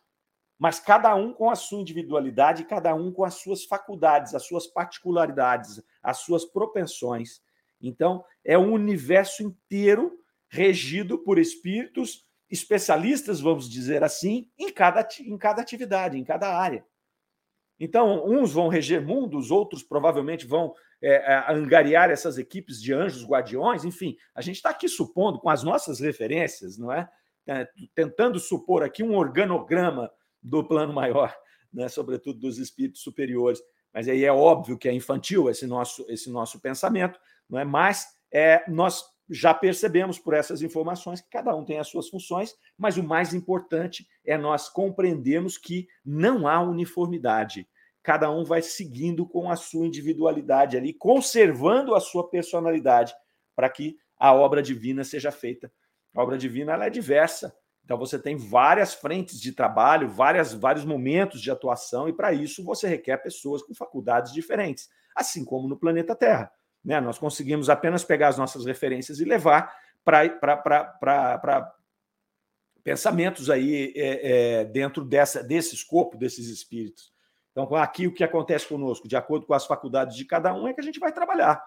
[0.57, 4.67] mas cada um com a sua individualidade, cada um com as suas faculdades, as suas
[4.67, 7.41] particularidades, as suas propensões.
[7.87, 15.37] Então, é um universo inteiro regido por espíritos especialistas, vamos dizer assim, em cada, em
[15.37, 16.85] cada atividade, em cada área.
[17.79, 23.25] Então, uns vão reger mundos, outros provavelmente vão é, é, angariar essas equipes de anjos
[23.25, 27.09] guardiões, enfim, a gente está aqui supondo, com as nossas referências, não é?
[27.47, 27.67] é?
[27.93, 30.09] Tentando supor aqui um organograma
[30.41, 31.35] do plano maior,
[31.73, 31.89] né?
[31.89, 33.59] sobretudo dos espíritos superiores.
[33.93, 37.65] Mas aí é óbvio que é infantil esse nosso, esse nosso pensamento, não é?
[37.65, 42.53] mas é, nós já percebemos por essas informações que cada um tem as suas funções,
[42.77, 47.67] mas o mais importante é nós compreendermos que não há uniformidade.
[48.03, 53.13] Cada um vai seguindo com a sua individualidade ali, conservando a sua personalidade,
[53.55, 55.71] para que a obra divina seja feita.
[56.15, 57.55] A obra divina ela é diversa.
[57.83, 62.63] Então você tem várias frentes de trabalho, várias, vários momentos de atuação, e para isso
[62.63, 66.51] você requer pessoas com faculdades diferentes, assim como no planeta Terra.
[66.85, 67.01] Né?
[67.01, 71.73] Nós conseguimos apenas pegar as nossas referências e levar para
[72.83, 77.11] pensamentos aí é, é, dentro dessa, desse escopo, desses espíritos.
[77.51, 80.73] Então, aqui o que acontece conosco, de acordo com as faculdades de cada um, é
[80.73, 81.63] que a gente vai trabalhar.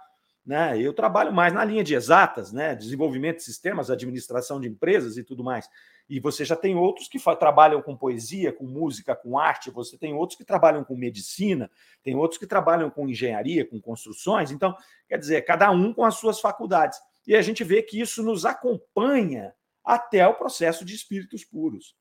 [0.49, 0.81] Né?
[0.81, 2.75] Eu trabalho mais na linha de exatas, né?
[2.75, 5.69] desenvolvimento de sistemas, administração de empresas e tudo mais.
[6.09, 10.15] E você já tem outros que trabalham com poesia, com música, com arte, você tem
[10.15, 11.71] outros que trabalham com medicina,
[12.03, 14.51] tem outros que trabalham com engenharia, com construções.
[14.51, 14.75] Então,
[15.07, 16.99] quer dizer, cada um com as suas faculdades.
[17.27, 19.53] E a gente vê que isso nos acompanha
[19.85, 21.95] até o processo de espíritos puros.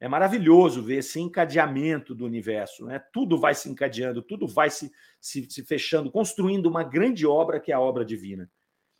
[0.00, 2.98] É maravilhoso ver esse encadeamento do universo, né?
[3.12, 7.70] Tudo vai se encadeando, tudo vai se, se, se fechando, construindo uma grande obra que
[7.70, 8.50] é a obra divina.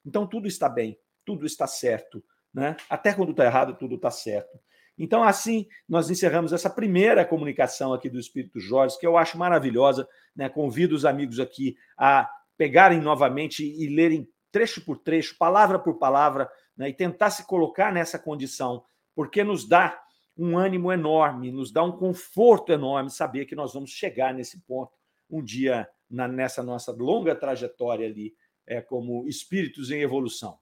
[0.05, 2.77] Então tudo está bem, tudo está certo, né?
[2.89, 4.61] Até quando está errado, tudo está certo.
[5.03, 10.07] Então, assim, nós encerramos essa primeira comunicação aqui do Espírito Jorge, que eu acho maravilhosa.
[10.37, 10.47] Né?
[10.47, 16.51] Convido os amigos aqui a pegarem novamente e lerem trecho por trecho, palavra por palavra,
[16.77, 16.91] né?
[16.91, 18.85] e tentar se colocar nessa condição,
[19.15, 19.99] porque nos dá
[20.41, 24.91] um ânimo enorme, nos dá um conforto enorme saber que nós vamos chegar nesse ponto
[25.31, 28.35] um dia na, nessa nossa longa trajetória ali,
[28.67, 30.59] é, como espíritos em evolução.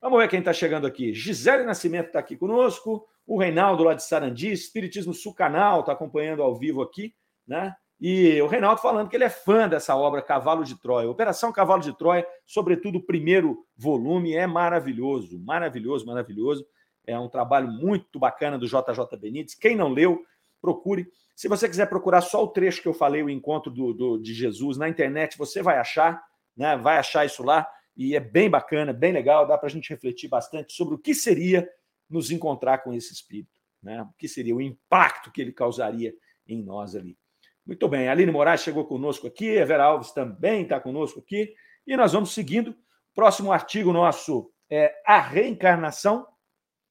[0.00, 1.12] Vamos ver quem está chegando aqui.
[1.12, 3.04] Gisele Nascimento está aqui conosco.
[3.26, 7.12] O Reinaldo lá de Sarandi, Espiritismo Sul Canal, está acompanhando ao vivo aqui,
[7.46, 7.74] né?
[8.00, 11.10] E o Reinaldo falando que ele é fã dessa obra Cavalo de Troia.
[11.10, 16.64] Operação Cavalo de Troia, sobretudo o primeiro volume, é maravilhoso, maravilhoso, maravilhoso.
[17.08, 19.54] É um trabalho muito bacana do JJ Benítez.
[19.54, 20.24] Quem não leu,
[20.60, 21.10] procure.
[21.34, 24.34] Se você quiser procurar só o trecho que eu falei, o encontro do, do de
[24.34, 26.22] Jesus na internet, você vai achar,
[26.56, 26.76] né?
[26.76, 27.66] Vai achar isso lá
[27.98, 31.12] e é bem bacana, bem legal, dá para a gente refletir bastante sobre o que
[31.12, 31.68] seria
[32.08, 34.02] nos encontrar com esse espírito, né?
[34.02, 36.14] o que seria o impacto que ele causaria
[36.46, 37.18] em nós ali.
[37.66, 41.52] Muito bem, Aline Moraes chegou conosco aqui, Vera Alves também está conosco aqui,
[41.84, 42.74] e nós vamos seguindo.
[43.14, 46.24] Próximo artigo nosso é A Reencarnação,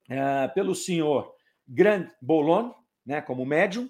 [0.10, 1.34] é, pelo senhor
[1.67, 2.72] Grand Bolon,
[3.06, 3.89] né, como médium.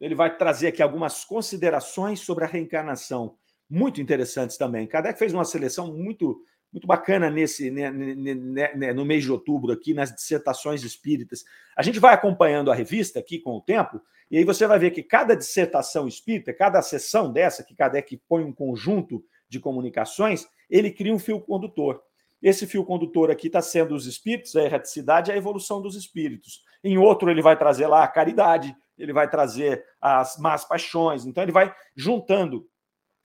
[0.00, 3.36] Ele vai trazer aqui algumas considerações sobre a reencarnação,
[3.68, 4.86] muito interessantes também.
[4.86, 9.72] Kardec fez uma seleção muito muito bacana nesse né, né, né, no mês de outubro
[9.72, 11.42] aqui nas dissertações espíritas.
[11.74, 14.00] A gente vai acompanhando a revista aqui com o tempo
[14.30, 18.44] e aí você vai ver que cada dissertação espírita, cada sessão dessa que Kardec põe
[18.44, 22.02] um conjunto de comunicações, ele cria um fio condutor.
[22.42, 26.62] Esse fio condutor aqui está sendo os espíritos, a erraticidade a evolução dos espíritos.
[26.82, 31.26] Em outro ele vai trazer lá a caridade, ele vai trazer as más paixões.
[31.26, 32.68] Então ele vai juntando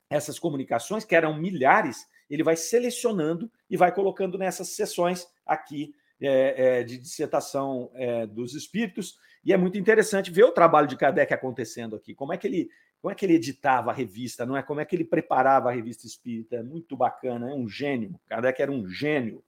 [0.10, 6.80] essas comunicações que eram milhares ele vai selecionando e vai colocando nessas sessões aqui é,
[6.80, 9.18] é, de dissertação é, dos espíritos.
[9.44, 12.16] E é muito interessante ver o trabalho de Kardec acontecendo aqui.
[12.16, 12.70] Como é que ele,
[13.04, 14.64] como é que ele editava a revista, não é?
[14.64, 16.56] Como é que ele preparava a revista espírita?
[16.56, 18.18] É muito bacana, é um gênio.
[18.28, 19.44] Kardec era um gênio.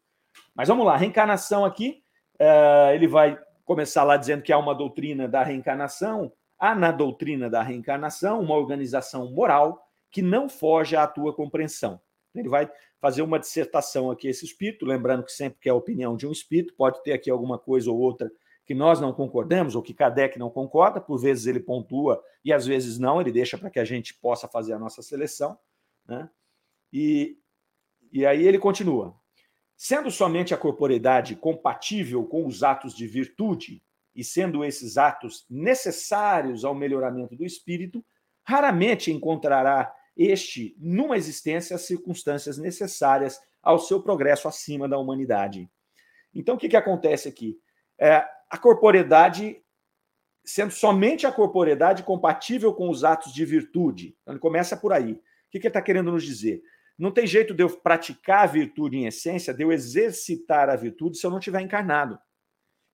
[0.54, 2.04] Mas vamos lá, reencarnação aqui.
[2.38, 6.34] É, ele vai começar lá dizendo que há uma doutrina da reencarnação.
[6.60, 12.02] Há na doutrina da reencarnação uma organização moral que não foge à tua compreensão.
[12.36, 16.18] Ele vai fazer uma dissertação aqui, esse espírito, lembrando que sempre que é a opinião
[16.18, 18.30] de um espírito, pode ter aqui alguma coisa ou outra
[18.66, 22.66] que nós não concordamos, ou que Kardec não concorda, por vezes ele pontua e às
[22.66, 25.58] vezes não, ele deixa para que a gente possa fazer a nossa seleção.
[26.08, 26.30] Né?
[26.92, 27.38] E,
[28.12, 29.16] e aí ele continua.
[29.78, 33.84] Sendo somente a corporeidade compatível com os atos de virtude,
[34.16, 38.04] e sendo esses atos necessários ao melhoramento do espírito,
[38.44, 45.70] raramente encontrará este, numa existência, as circunstâncias necessárias ao seu progresso acima da humanidade.
[46.34, 47.60] Então, o que, que acontece aqui?
[48.00, 49.62] É, a corporeidade,
[50.44, 54.16] sendo somente a corporeidade compatível com os atos de virtude.
[54.22, 55.14] Então, ele começa por aí.
[55.14, 56.62] O que, que ele está querendo nos dizer?
[56.98, 61.18] Não tem jeito de eu praticar a virtude em essência, de eu exercitar a virtude
[61.18, 62.18] se eu não estiver encarnado.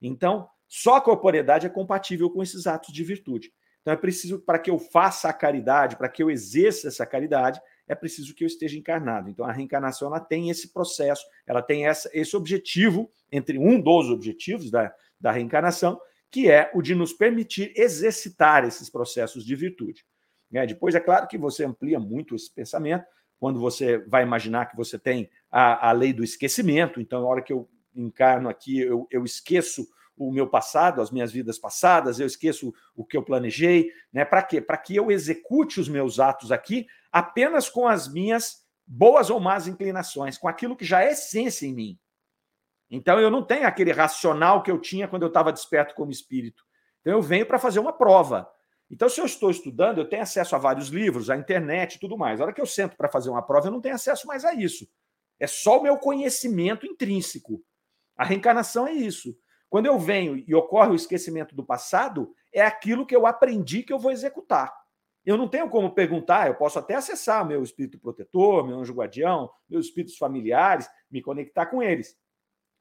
[0.00, 3.52] Então, só a corporeidade é compatível com esses atos de virtude.
[3.82, 7.60] Então é preciso, para que eu faça a caridade, para que eu exerça essa caridade,
[7.88, 9.28] é preciso que eu esteja encarnado.
[9.28, 14.08] Então a reencarnação ela tem esse processo, ela tem essa, esse objetivo, entre um dos
[14.08, 20.04] objetivos da, da reencarnação, que é o de nos permitir exercitar esses processos de virtude.
[20.52, 23.04] É, depois, é claro que você amplia muito esse pensamento,
[23.38, 27.42] quando você vai imaginar que você tem a, a lei do esquecimento, então, na hora
[27.42, 29.86] que eu encarno aqui, eu, eu esqueço
[30.16, 34.24] o meu passado, as minhas vidas passadas, eu esqueço o que eu planejei, né?
[34.24, 34.60] Para quê?
[34.60, 39.66] Para que eu execute os meus atos aqui apenas com as minhas boas ou más
[39.66, 41.98] inclinações, com aquilo que já é essência em mim.
[42.90, 46.62] Então eu não tenho aquele racional que eu tinha quando eu estava desperto como espírito.
[47.00, 48.48] Então eu venho para fazer uma prova.
[48.92, 52.18] Então, se eu estou estudando, eu tenho acesso a vários livros, à internet e tudo
[52.18, 52.38] mais.
[52.38, 54.52] A hora que eu sento para fazer uma prova, eu não tenho acesso mais a
[54.52, 54.86] isso.
[55.40, 57.64] É só o meu conhecimento intrínseco.
[58.14, 59.34] A reencarnação é isso.
[59.72, 63.90] Quando eu venho e ocorre o esquecimento do passado, é aquilo que eu aprendi que
[63.90, 64.70] eu vou executar.
[65.24, 69.50] Eu não tenho como perguntar, eu posso até acessar meu espírito protetor, meu anjo guardião,
[69.66, 72.14] meus espíritos familiares, me conectar com eles.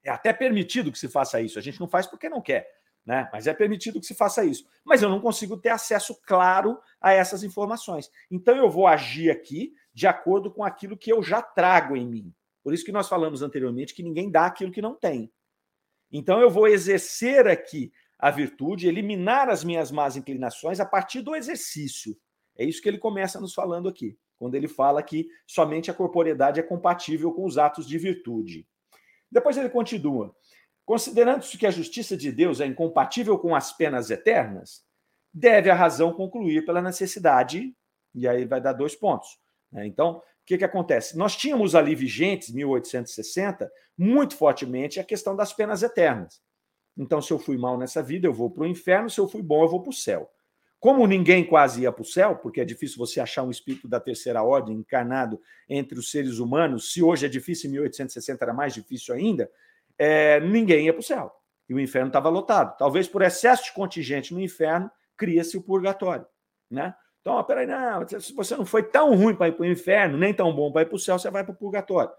[0.03, 1.57] É até permitido que se faça isso.
[1.57, 2.67] A gente não faz porque não quer,
[3.05, 3.29] né?
[3.31, 4.67] Mas é permitido que se faça isso.
[4.83, 8.11] Mas eu não consigo ter acesso claro a essas informações.
[8.29, 12.33] Então eu vou agir aqui de acordo com aquilo que eu já trago em mim.
[12.61, 15.31] Por isso que nós falamos anteriormente que ninguém dá aquilo que não tem.
[16.11, 21.35] Então eu vou exercer aqui a virtude, eliminar as minhas más inclinações a partir do
[21.35, 22.15] exercício.
[22.55, 26.59] É isso que ele começa nos falando aqui, quando ele fala que somente a corporeidade
[26.59, 28.67] é compatível com os atos de virtude.
[29.31, 30.35] Depois ele continua:
[30.85, 34.83] considerando-se que a justiça de Deus é incompatível com as penas eternas,
[35.33, 37.73] deve a razão concluir pela necessidade,
[38.13, 39.39] e aí vai dar dois pontos.
[39.71, 39.87] Né?
[39.87, 41.17] Então, o que, que acontece?
[41.17, 46.41] Nós tínhamos ali vigentes, 1860, muito fortemente a questão das penas eternas.
[46.97, 49.41] Então, se eu fui mal nessa vida, eu vou para o inferno, se eu fui
[49.41, 50.29] bom, eu vou para o céu.
[50.79, 53.99] Como ninguém quase ia para o céu, porque é difícil você achar um espírito da
[53.99, 58.73] terceira ordem encarnado entre os seres humanos, se hoje é difícil, em 1860 era mais
[58.73, 59.49] difícil ainda,
[59.97, 61.31] é, ninguém ia para o céu.
[61.69, 62.75] E o inferno estava lotado.
[62.77, 66.25] Talvez por excesso de contingente no inferno, cria-se o purgatório.
[66.69, 66.93] Né?
[67.21, 70.33] Então, peraí, não, se você não foi tão ruim para ir para o inferno, nem
[70.33, 72.11] tão bom para ir para o céu, você vai para o purgatório.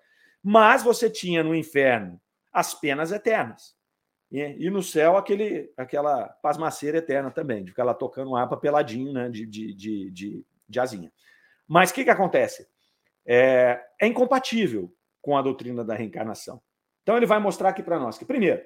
[0.42, 2.20] Mas você tinha no inferno
[2.52, 3.74] as penas eternas.
[4.30, 9.12] E, e no céu, aquele, aquela pasmaceira eterna também, de ficar lá tocando harpa peladinho,
[9.12, 11.12] né, de, de, de, de, de asinha.
[11.66, 12.66] Mas o que, que acontece?
[13.26, 16.62] É, é incompatível com a doutrina da reencarnação.
[17.02, 18.62] Então, ele vai mostrar aqui para nós que, primeiro,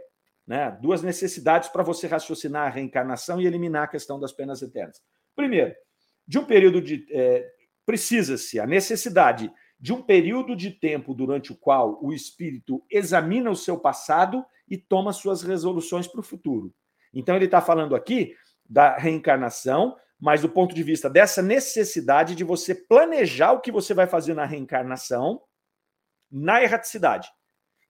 [0.46, 5.02] né, duas necessidades para você raciocinar a reencarnação e eliminar a questão das penas eternas.
[5.34, 5.74] Primeiro,
[6.26, 7.06] de um período de.
[7.10, 7.52] É,
[7.86, 13.54] Precisa-se a necessidade de um período de tempo durante o qual o espírito examina o
[13.56, 16.74] seu passado e toma suas resoluções para o futuro.
[17.14, 18.34] Então, ele está falando aqui
[18.68, 23.94] da reencarnação, mas do ponto de vista dessa necessidade de você planejar o que você
[23.94, 25.40] vai fazer na reencarnação
[26.30, 27.30] na erraticidade.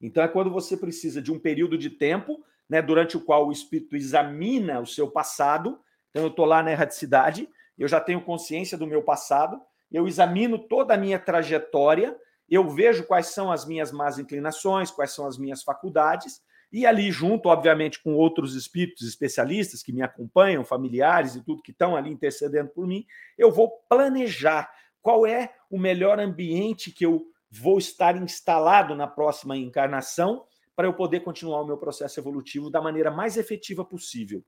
[0.01, 3.53] Então, é quando você precisa de um período de tempo né, durante o qual o
[3.53, 5.81] espírito examina o seu passado.
[6.11, 9.60] Então, eu estou lá na erraticidade eu já tenho consciência do meu passado,
[9.90, 12.16] eu examino toda a minha trajetória,
[12.48, 17.10] eu vejo quais são as minhas más inclinações, quais são as minhas faculdades, e ali,
[17.12, 22.10] junto, obviamente, com outros espíritos especialistas que me acompanham, familiares e tudo que estão ali
[22.10, 23.06] intercedendo por mim,
[23.38, 29.56] eu vou planejar qual é o melhor ambiente que eu vou estar instalado na próxima
[29.56, 34.44] encarnação para eu poder continuar o meu processo evolutivo da maneira mais efetiva possível.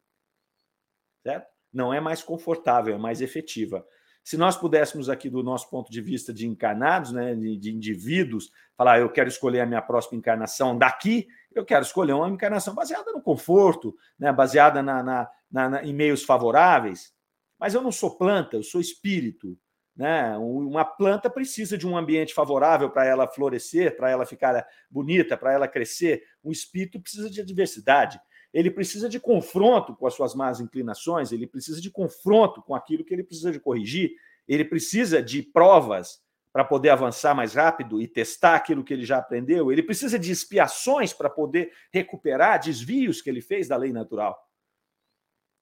[1.22, 1.57] Certo?
[1.72, 3.84] Não é mais confortável, é mais efetiva.
[4.22, 8.50] Se nós pudéssemos aqui, do nosso ponto de vista de encarnados, né, de, de indivíduos,
[8.76, 13.10] falar, eu quero escolher a minha próxima encarnação daqui, eu quero escolher uma encarnação baseada
[13.12, 17.12] no conforto, né, baseada na, na, na, na, em meios favoráveis.
[17.58, 19.58] Mas eu não sou planta, eu sou espírito.
[19.96, 20.36] Né?
[20.36, 25.52] Uma planta precisa de um ambiente favorável para ela florescer, para ela ficar bonita, para
[25.52, 26.22] ela crescer.
[26.44, 28.20] Um espírito precisa de adversidade
[28.52, 33.04] ele precisa de confronto com as suas más inclinações, ele precisa de confronto com aquilo
[33.04, 34.12] que ele precisa de corrigir,
[34.46, 36.22] ele precisa de provas
[36.52, 40.32] para poder avançar mais rápido e testar aquilo que ele já aprendeu, ele precisa de
[40.32, 44.36] expiações para poder recuperar desvios que ele fez da lei natural.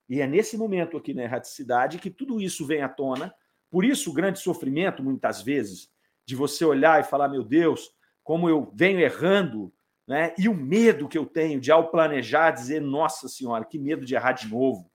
[0.09, 3.35] E é nesse momento aqui na erraticidade que tudo isso vem à tona.
[3.71, 5.91] Por isso, o grande sofrimento, muitas vezes,
[6.25, 7.91] de você olhar e falar: meu Deus,
[8.23, 9.73] como eu venho errando,
[10.07, 10.35] né?
[10.39, 14.15] e o medo que eu tenho de, ao planejar, dizer: nossa Senhora, que medo de
[14.15, 14.91] errar de novo.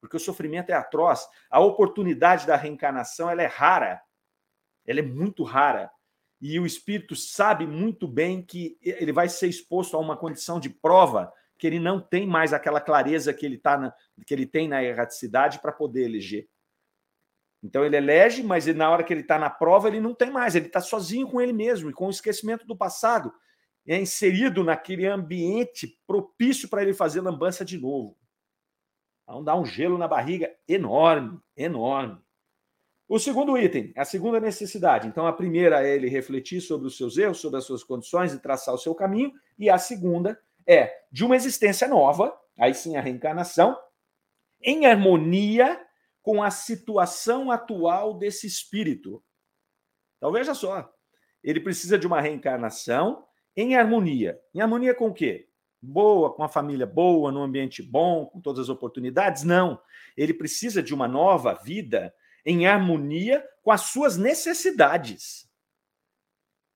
[0.00, 1.26] Porque o sofrimento é atroz.
[1.50, 4.02] A oportunidade da reencarnação ela é rara.
[4.86, 5.90] Ela é muito rara.
[6.40, 10.68] E o espírito sabe muito bem que ele vai ser exposto a uma condição de
[10.68, 13.94] prova que ele não tem mais aquela clareza que ele, tá na,
[14.26, 16.46] que ele tem na erraticidade para poder eleger.
[17.62, 20.54] Então ele elege, mas na hora que ele está na prova, ele não tem mais,
[20.54, 23.32] ele está sozinho com ele mesmo e com o esquecimento do passado.
[23.86, 28.16] É inserido naquele ambiente propício para ele fazer lambança de novo.
[29.22, 32.24] Então dá um gelo na barriga enorme, enorme.
[33.06, 35.06] O segundo item, a segunda necessidade.
[35.06, 38.40] Então, a primeira é ele refletir sobre os seus erros, sobre as suas condições e
[38.40, 39.30] traçar o seu caminho.
[39.58, 43.78] E a segunda é de uma existência nova, aí sim a reencarnação,
[44.62, 45.78] em harmonia
[46.22, 49.22] com a situação atual desse espírito.
[50.16, 50.90] Então veja só,
[51.42, 53.26] ele precisa de uma reencarnação
[53.56, 54.40] em harmonia.
[54.54, 55.48] Em harmonia com o quê?
[55.80, 59.42] Boa, com a família boa, num ambiente bom, com todas as oportunidades?
[59.42, 59.80] Não.
[60.16, 65.44] Ele precisa de uma nova vida em harmonia com as suas necessidades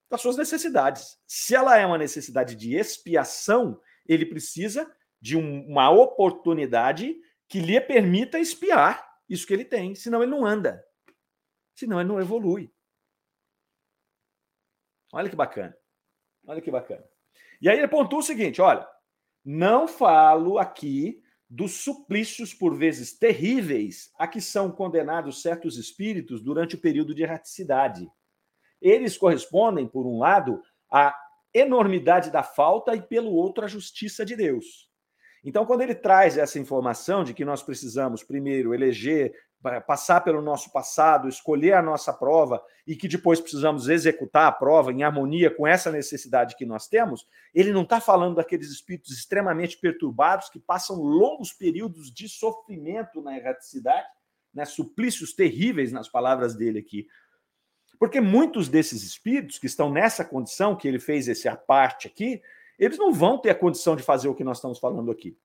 [0.09, 1.19] com as suas necessidades.
[1.27, 7.15] Se ela é uma necessidade de expiação, ele precisa de um, uma oportunidade
[7.47, 10.83] que lhe permita expiar isso que ele tem, senão ele não anda.
[11.75, 12.73] Senão ele não evolui.
[15.13, 15.77] Olha que bacana.
[16.49, 17.05] Olha que bacana.
[17.63, 18.85] E aí ele pontua o seguinte: olha,
[19.45, 26.75] não falo aqui dos suplícios por vezes terríveis a que são condenados certos espíritos durante
[26.75, 28.11] o período de erraticidade
[28.81, 31.15] eles correspondem, por um lado, à
[31.53, 34.89] enormidade da falta e, pelo outro, à justiça de Deus.
[35.45, 39.35] Então, quando ele traz essa informação de que nós precisamos, primeiro, eleger,
[39.87, 44.93] passar pelo nosso passado, escolher a nossa prova e que depois precisamos executar a prova
[44.93, 49.77] em harmonia com essa necessidade que nós temos, ele não está falando daqueles espíritos extremamente
[49.77, 54.07] perturbados que passam longos períodos de sofrimento na erraticidade,
[54.55, 57.07] né, suplícios terríveis nas palavras dele aqui,
[57.99, 62.41] porque muitos desses espíritos que estão nessa condição, que ele fez esse aparte aqui,
[62.79, 65.37] eles não vão ter a condição de fazer o que nós estamos falando aqui.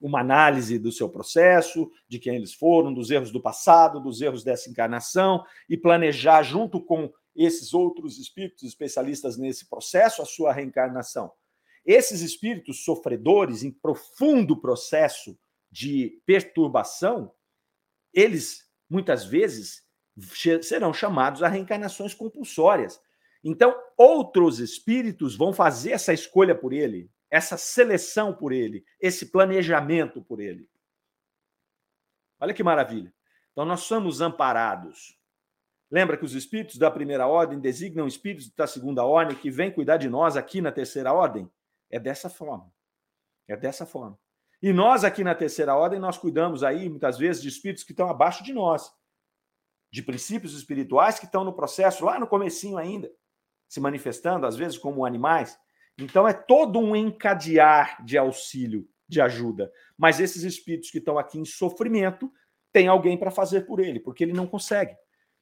[0.00, 4.44] Uma análise do seu processo, de quem eles foram, dos erros do passado, dos erros
[4.44, 11.32] dessa encarnação, e planejar junto com esses outros espíritos especialistas nesse processo a sua reencarnação.
[11.84, 15.38] Esses espíritos sofredores em profundo processo
[15.70, 17.32] de perturbação,
[18.12, 19.82] eles muitas vezes
[20.62, 23.00] serão chamados a reencarnações compulsórias.
[23.44, 30.22] Então, outros espíritos vão fazer essa escolha por ele, essa seleção por ele, esse planejamento
[30.22, 30.68] por ele.
[32.40, 33.12] Olha que maravilha.
[33.52, 35.18] Então, nós somos amparados.
[35.90, 39.96] Lembra que os espíritos da primeira ordem designam espíritos da segunda ordem que vêm cuidar
[39.96, 41.50] de nós aqui na terceira ordem?
[41.90, 42.72] É dessa forma.
[43.46, 44.18] É dessa forma.
[44.60, 48.08] E nós aqui na terceira ordem, nós cuidamos aí, muitas vezes, de espíritos que estão
[48.08, 48.92] abaixo de nós
[49.90, 53.10] de princípios espirituais que estão no processo lá no comecinho ainda,
[53.66, 55.58] se manifestando às vezes como animais.
[55.98, 59.70] Então é todo um encadear de auxílio, de ajuda.
[59.96, 62.32] Mas esses espíritos que estão aqui em sofrimento
[62.72, 64.94] têm alguém para fazer por ele, porque ele não consegue.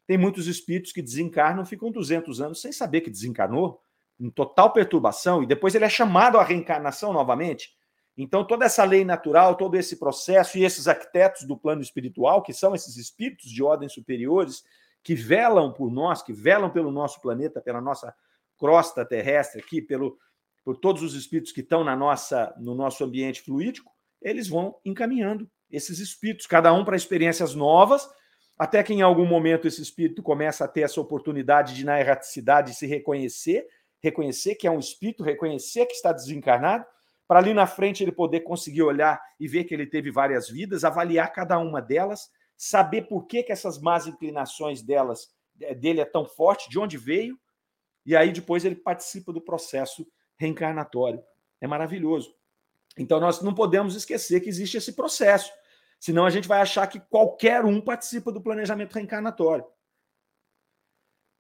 [0.06, 3.82] Tem muitos espíritos que desencarnam, ficam 200 anos sem saber que desencarnou,
[4.18, 7.76] em total perturbação, e depois ele é chamado à reencarnação novamente.
[8.16, 12.54] Então, toda essa lei natural, todo esse processo e esses arquitetos do plano espiritual, que
[12.54, 14.64] são esses espíritos de ordem superiores,
[15.02, 18.14] que velam por nós, que velam pelo nosso planeta, pela nossa
[18.56, 20.18] crosta terrestre aqui, pelo,
[20.66, 25.48] por todos os espíritos que estão na nossa, no nosso ambiente fluídico, eles vão encaminhando
[25.70, 28.04] esses espíritos, cada um para experiências novas,
[28.58, 32.74] até que em algum momento esse espírito começa a ter essa oportunidade de, na erraticidade,
[32.74, 33.64] se reconhecer,
[34.02, 36.84] reconhecer que é um espírito, reconhecer que está desencarnado,
[37.28, 40.82] para ali na frente ele poder conseguir olhar e ver que ele teve várias vidas,
[40.82, 45.28] avaliar cada uma delas, saber por que, que essas más inclinações delas
[45.60, 47.38] eh, dele é tão forte, de onde veio,
[48.04, 50.04] e aí depois ele participa do processo
[50.36, 51.22] reencarnatório.
[51.60, 52.34] É maravilhoso.
[52.96, 55.52] Então nós não podemos esquecer que existe esse processo,
[55.98, 59.64] senão a gente vai achar que qualquer um participa do planejamento reencarnatório.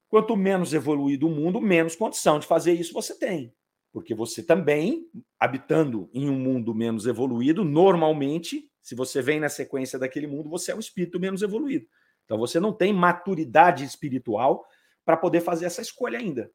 [0.08, 3.54] Quanto menos evoluído o mundo, menos condição de fazer isso você tem.
[3.92, 5.08] Porque você também,
[5.40, 10.70] habitando em um mundo menos evoluído, normalmente, se você vem na sequência daquele mundo, você
[10.70, 11.86] é um espírito menos evoluído.
[12.24, 14.66] Então você não tem maturidade espiritual
[15.04, 16.50] para poder fazer essa escolha ainda.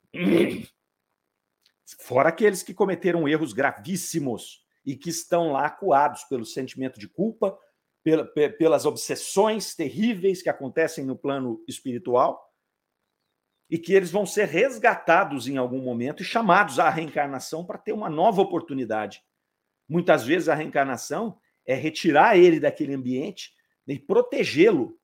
[1.99, 7.57] Fora aqueles que cometeram erros gravíssimos e que estão lá acuados pelo sentimento de culpa,
[8.57, 12.51] pelas obsessões terríveis que acontecem no plano espiritual
[13.69, 17.93] e que eles vão ser resgatados em algum momento e chamados à reencarnação para ter
[17.93, 19.21] uma nova oportunidade.
[19.87, 23.53] Muitas vezes a reencarnação é retirar ele daquele ambiente
[23.87, 24.99] e protegê-lo.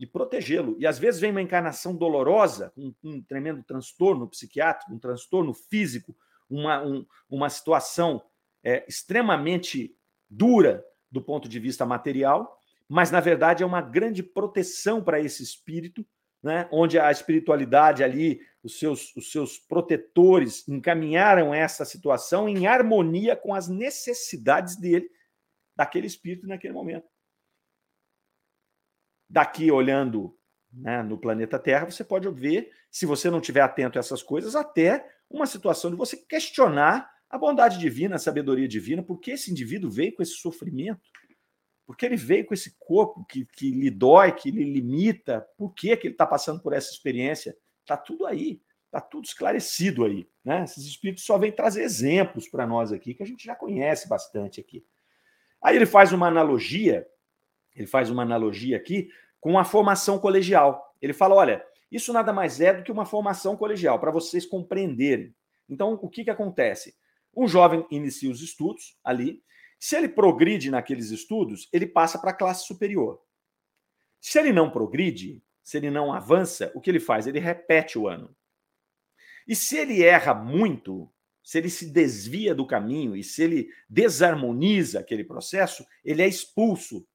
[0.00, 0.76] E protegê-lo.
[0.80, 6.16] E às vezes vem uma encarnação dolorosa, um, um tremendo transtorno psiquiátrico, um transtorno físico,
[6.48, 8.20] uma, um, uma situação
[8.64, 9.94] é, extremamente
[10.28, 10.82] dura
[11.12, 16.04] do ponto de vista material, mas na verdade é uma grande proteção para esse espírito
[16.42, 23.36] né, onde a espiritualidade ali, os seus, os seus protetores encaminharam essa situação em harmonia
[23.36, 25.10] com as necessidades dele,
[25.76, 27.06] daquele espírito naquele momento.
[29.30, 30.36] Daqui, olhando
[30.72, 34.56] né, no planeta Terra, você pode ver, se você não estiver atento a essas coisas,
[34.56, 39.52] até uma situação de você questionar a bondade divina, a sabedoria divina, por que esse
[39.52, 41.08] indivíduo veio com esse sofrimento?
[41.86, 45.46] Porque ele veio com esse corpo que, que lhe dói, que lhe limita.
[45.56, 47.56] Por que, que ele está passando por essa experiência?
[47.82, 50.28] Está tudo aí, está tudo esclarecido aí.
[50.44, 50.64] Né?
[50.64, 54.60] Esses espíritos só vêm trazer exemplos para nós aqui, que a gente já conhece bastante
[54.60, 54.84] aqui.
[55.62, 57.06] Aí ele faz uma analogia,
[57.80, 59.08] ele faz uma analogia aqui
[59.40, 60.94] com a formação colegial.
[61.00, 65.34] Ele fala: olha, isso nada mais é do que uma formação colegial, para vocês compreenderem.
[65.68, 66.94] Então, o que, que acontece?
[67.34, 69.42] Um jovem inicia os estudos ali,
[69.78, 73.18] se ele progride naqueles estudos, ele passa para a classe superior.
[74.20, 77.26] Se ele não progride, se ele não avança, o que ele faz?
[77.26, 78.36] Ele repete o ano.
[79.48, 81.10] E se ele erra muito,
[81.42, 87.06] se ele se desvia do caminho e se ele desarmoniza aquele processo, ele é expulso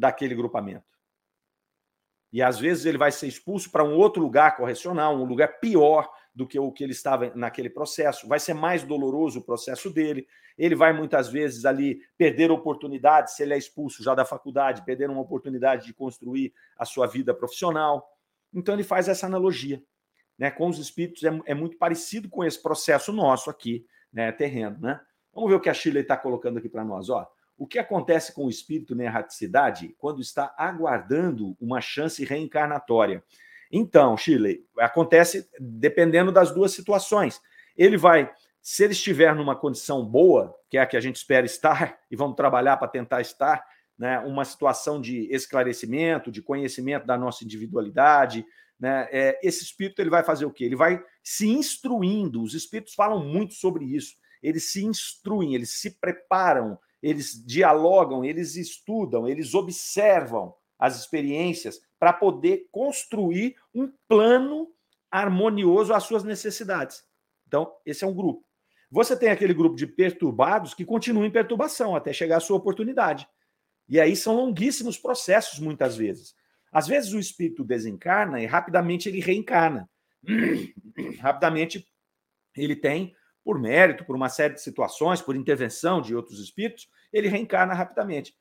[0.00, 0.84] daquele grupamento.
[2.32, 6.10] E às vezes ele vai ser expulso para um outro lugar correcional, um lugar pior,
[6.34, 8.28] do que o que ele estava naquele processo.
[8.28, 10.26] Vai ser mais doloroso o processo dele.
[10.56, 15.10] Ele vai muitas vezes ali perder oportunidades, se ele é expulso já da faculdade, perder
[15.10, 18.08] uma oportunidade de construir a sua vida profissional.
[18.54, 19.82] Então ele faz essa analogia.
[20.38, 24.78] Né, com os espíritos é, é muito parecido com esse processo nosso aqui, né, terreno.
[24.80, 24.98] Né?
[25.34, 27.10] Vamos ver o que a Shirley está colocando aqui para nós.
[27.10, 27.30] Ó.
[27.60, 33.22] O que acontece com o espírito na erraticidade quando está aguardando uma chance reencarnatória?
[33.70, 37.38] Então, Chile, acontece dependendo das duas situações.
[37.76, 38.32] Ele vai,
[38.62, 42.16] se ele estiver numa condição boa, que é a que a gente espera estar, e
[42.16, 43.62] vamos trabalhar para tentar estar,
[43.98, 48.42] né, uma situação de esclarecimento, de conhecimento da nossa individualidade,
[48.80, 50.64] né, é, esse espírito ele vai fazer o quê?
[50.64, 52.42] Ele vai se instruindo.
[52.42, 54.16] Os espíritos falam muito sobre isso.
[54.42, 62.12] Eles se instruem, eles se preparam, eles dialogam, eles estudam, eles observam as experiências para
[62.12, 64.68] poder construir um plano
[65.10, 67.02] harmonioso às suas necessidades.
[67.46, 68.44] Então, esse é um grupo.
[68.90, 73.28] Você tem aquele grupo de perturbados que continuam em perturbação até chegar a sua oportunidade.
[73.88, 76.34] E aí são longuíssimos processos, muitas vezes.
[76.72, 79.88] Às vezes o espírito desencarna e rapidamente ele reencarna.
[81.20, 81.86] rapidamente
[82.56, 83.14] ele tem,
[83.44, 88.34] por mérito, por uma série de situações, por intervenção de outros espíritos, ele reencarna rapidamente.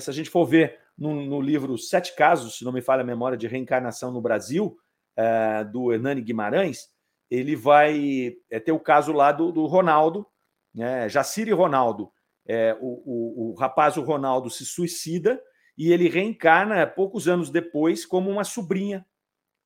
[0.00, 3.06] Se a gente for ver no, no, livro Sete Casos, se não me falha a
[3.06, 4.76] memória, de reencarnação no Brasil,
[5.16, 6.88] é, do Hernani Guimarães,
[7.30, 10.26] ele vai é, ter o caso lá do, do Ronaldo,
[10.74, 12.10] né, Jacir e Ronaldo.
[12.46, 15.40] É, o, o, o rapaz, o Ronaldo, se suicida
[15.76, 19.06] e ele reencarna poucos anos depois como uma sobrinha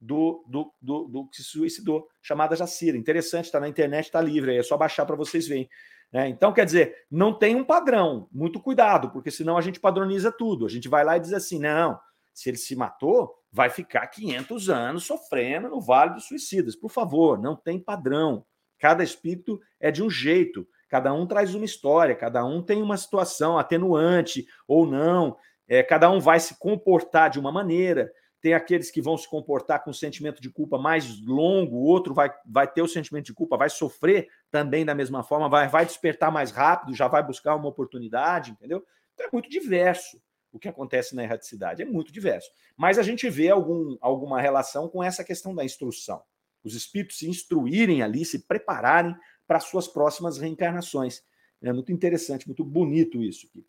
[0.00, 2.96] do, do, do, do que se suicidou, chamada Jacira.
[2.96, 5.68] Interessante, está na internet, está livre, é só baixar para vocês verem.
[6.12, 6.28] Né?
[6.28, 8.28] Então, quer dizer, não tem um padrão.
[8.32, 10.66] Muito cuidado, porque senão a gente padroniza tudo.
[10.66, 11.98] A gente vai lá e diz assim: não,
[12.32, 16.76] se ele se matou, vai ficar 500 anos sofrendo no Vale dos Suicidas.
[16.76, 18.44] Por favor, não tem padrão.
[18.78, 22.98] Cada espírito é de um jeito, cada um traz uma história, cada um tem uma
[22.98, 25.36] situação atenuante ou não,
[25.66, 29.82] é, cada um vai se comportar de uma maneira tem aqueles que vão se comportar
[29.82, 33.56] com sentimento de culpa mais longo, o outro vai, vai ter o sentimento de culpa,
[33.56, 37.68] vai sofrer também da mesma forma, vai, vai despertar mais rápido, já vai buscar uma
[37.68, 38.84] oportunidade, entendeu?
[39.14, 40.20] Então é muito diverso
[40.52, 42.50] o que acontece na erraticidade, é muito diverso.
[42.76, 46.22] Mas a gente vê algum, alguma relação com essa questão da instrução.
[46.62, 49.14] Os espíritos se instruírem ali, se prepararem
[49.46, 51.22] para suas próximas reencarnações.
[51.62, 53.66] É muito interessante, muito bonito isso aqui.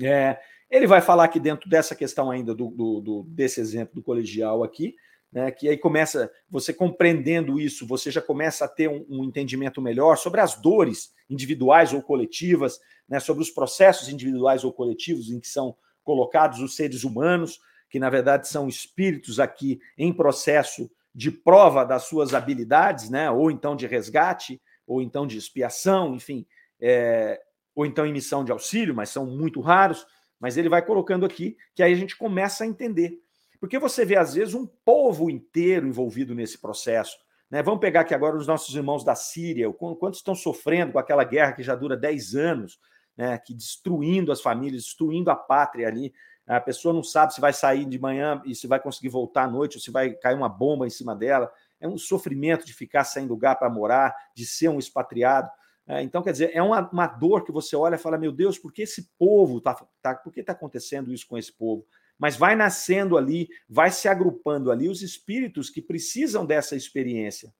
[0.00, 0.40] É,
[0.72, 4.64] ele vai falar aqui dentro dessa questão ainda do, do, do, desse exemplo do colegial
[4.64, 4.96] aqui,
[5.30, 9.82] né, que aí começa, você compreendendo isso, você já começa a ter um, um entendimento
[9.82, 15.38] melhor sobre as dores individuais ou coletivas, né, sobre os processos individuais ou coletivos em
[15.38, 17.60] que são colocados os seres humanos,
[17.90, 23.50] que na verdade são espíritos aqui em processo de prova das suas habilidades, né, ou
[23.50, 26.46] então de resgate, ou então de expiação, enfim,
[26.80, 27.38] é,
[27.74, 30.06] ou então em missão de auxílio, mas são muito raros.
[30.42, 33.22] Mas ele vai colocando aqui que aí a gente começa a entender.
[33.60, 37.16] Porque você vê, às vezes, um povo inteiro envolvido nesse processo.
[37.48, 37.62] Né?
[37.62, 41.52] Vamos pegar aqui agora os nossos irmãos da Síria, quantos estão sofrendo com aquela guerra
[41.52, 42.80] que já dura 10 anos,
[43.16, 43.38] né?
[43.38, 46.12] que destruindo as famílias, destruindo a pátria ali.
[46.44, 49.48] A pessoa não sabe se vai sair de manhã e se vai conseguir voltar à
[49.48, 51.48] noite, ou se vai cair uma bomba em cima dela.
[51.80, 55.48] É um sofrimento de ficar sem lugar para morar, de ser um expatriado.
[55.86, 58.58] É, então, quer dizer, é uma, uma, dor que você olha e fala: meu Deus,
[58.58, 59.74] por que esse povo está.
[60.00, 61.86] Tá, por que está acontecendo isso com esse povo?
[62.18, 67.52] Mas vai nascendo ali, vai se agrupando ali os espíritos que precisam dessa experiência.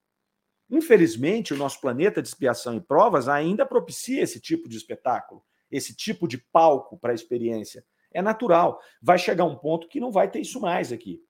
[0.69, 5.93] Infelizmente, o nosso planeta de expiação e provas ainda propicia esse tipo de espetáculo, esse
[5.93, 7.85] tipo de palco para a experiência.
[8.13, 8.79] É natural.
[9.01, 11.21] Vai chegar um ponto que não vai ter isso mais aqui.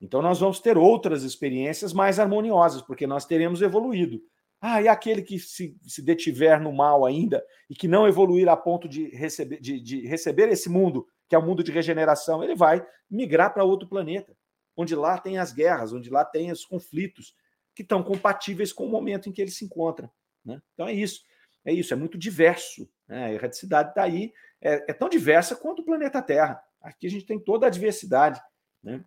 [0.00, 4.22] Então, nós vamos ter outras experiências mais harmoniosas, porque nós teremos evoluído.
[4.60, 8.56] Ah, e aquele que se, se detiver no mal ainda e que não evoluir a
[8.56, 12.42] ponto de receber, de, de receber esse mundo, que é o um mundo de regeneração,
[12.42, 14.36] ele vai migrar para outro planeta,
[14.76, 17.34] onde lá tem as guerras, onde lá tem os conflitos
[17.74, 20.10] que estão compatíveis com o momento em que ele se encontra.
[20.44, 20.60] Né?
[20.74, 21.22] Então é isso,
[21.64, 22.90] é isso, é muito diverso.
[23.06, 23.26] Né?
[23.26, 26.60] A erraticidade está aí, é, é, tão diversa quanto o planeta Terra.
[26.80, 28.40] Aqui a gente tem toda a diversidade.
[28.82, 29.04] Né?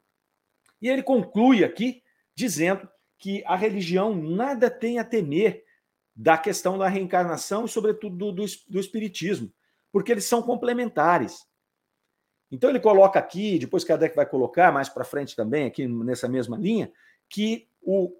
[0.81, 2.01] E ele conclui aqui
[2.33, 2.89] dizendo
[3.21, 5.63] que a religião nada tem a temer
[6.15, 9.53] da questão da reencarnação e, sobretudo, do, do, do espiritismo,
[9.91, 11.45] porque eles são complementares.
[12.51, 16.57] Então ele coloca aqui, depois Kardec vai colocar mais para frente também, aqui nessa mesma
[16.57, 16.91] linha,
[17.29, 18.11] que o,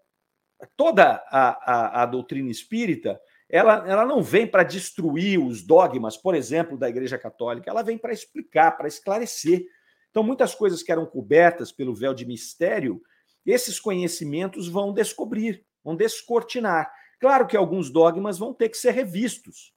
[0.78, 6.36] toda a, a, a doutrina espírita ela, ela não vem para destruir os dogmas, por
[6.36, 9.66] exemplo, da Igreja Católica, ela vem para explicar, para esclarecer.
[10.10, 13.02] Então, muitas coisas que eram cobertas pelo véu de mistério,
[13.46, 16.92] esses conhecimentos vão descobrir, vão descortinar.
[17.20, 19.74] Claro que alguns dogmas vão ter que ser revistos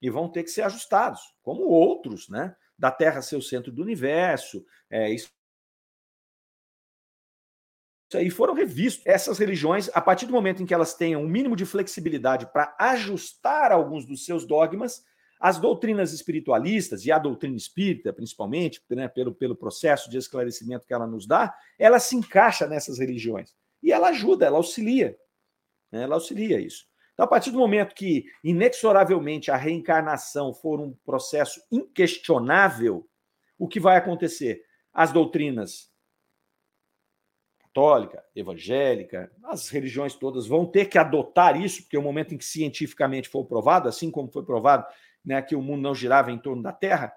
[0.00, 2.54] e vão ter que ser ajustados, como outros, né?
[2.78, 5.30] Da Terra ser o centro do universo, é, isso
[8.14, 9.04] aí foram revistos.
[9.06, 12.74] Essas religiões, a partir do momento em que elas tenham um mínimo de flexibilidade para
[12.78, 15.04] ajustar alguns dos seus dogmas,
[15.40, 20.94] as doutrinas espiritualistas, e a doutrina espírita, principalmente, né, pelo, pelo processo de esclarecimento que
[20.94, 23.54] ela nos dá, ela se encaixa nessas religiões.
[23.82, 25.16] E ela ajuda, ela auxilia.
[25.92, 26.86] Né, ela auxilia isso.
[27.12, 33.08] Então, a partir do momento que, inexoravelmente, a reencarnação for um processo inquestionável,
[33.58, 34.62] o que vai acontecer?
[34.92, 35.90] As doutrinas
[37.76, 42.38] católica, evangélica, as religiões todas vão ter que adotar isso, porque é o momento em
[42.38, 44.86] que cientificamente for provado, assim como foi provado
[45.26, 47.12] né, que o mundo não girava em torno da Terra,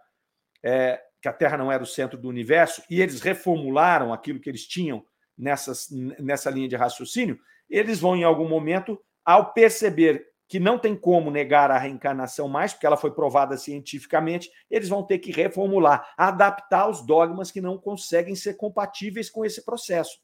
[0.64, 4.49] é, que a Terra não era o centro do universo, e eles reformularam aquilo que
[4.49, 5.05] eles tinham
[5.38, 5.88] nessas,
[6.20, 7.39] nessa linha de raciocínio,
[7.70, 12.74] eles vão, em algum momento, ao perceber que não tem como negar a reencarnação mais,
[12.74, 17.78] porque ela foi provada cientificamente, eles vão ter que reformular, adaptar os dogmas que não
[17.78, 20.20] conseguem ser compatíveis com esse processo.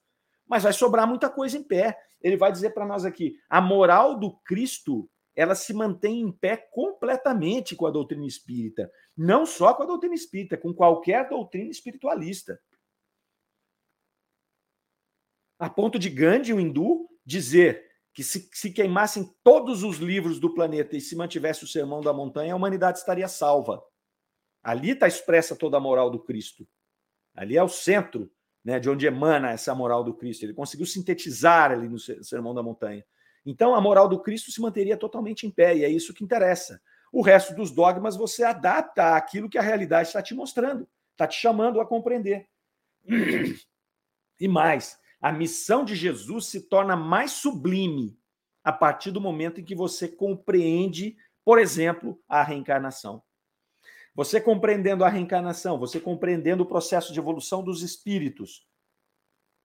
[0.47, 1.95] Mas vai sobrar muita coisa em pé.
[2.19, 6.55] Ele vai dizer para nós aqui: a moral do Cristo ela se mantém em pé
[6.55, 8.89] completamente com a doutrina espírita.
[9.15, 12.59] Não só com a doutrina espírita, com qualquer doutrina espiritualista.
[15.59, 20.53] A ponto de Gandhi, o hindu, dizer que se, se queimassem todos os livros do
[20.53, 23.83] planeta e se mantivesse o sermão da montanha, a humanidade estaria salva.
[24.63, 26.67] Ali está expressa toda a moral do Cristo.
[27.33, 28.31] Ali é o centro
[28.63, 30.43] né, de onde emana essa moral do Cristo.
[30.43, 33.05] Ele conseguiu sintetizar ali no sermão da montanha.
[33.45, 36.81] Então, a moral do Cristo se manteria totalmente em pé, e é isso que interessa.
[37.11, 41.39] O resto dos dogmas você adapta àquilo que a realidade está te mostrando, está te
[41.39, 42.47] chamando a compreender.
[44.39, 48.19] E mais, a missão de Jesus se torna mais sublime
[48.63, 53.23] a partir do momento em que você compreende, por exemplo, a reencarnação.
[54.15, 58.67] Você compreendendo a reencarnação, você compreendendo o processo de evolução dos espíritos,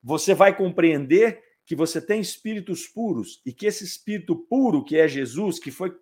[0.03, 5.07] você vai compreender que você tem espíritos puros e que esse espírito puro, que é
[5.07, 5.95] Jesus, que foi,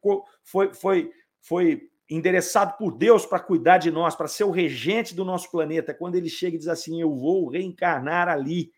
[0.42, 5.24] foi, foi, foi endereçado por Deus para cuidar de nós, para ser o regente do
[5.24, 8.72] nosso planeta, quando ele chega e diz assim: Eu vou reencarnar ali,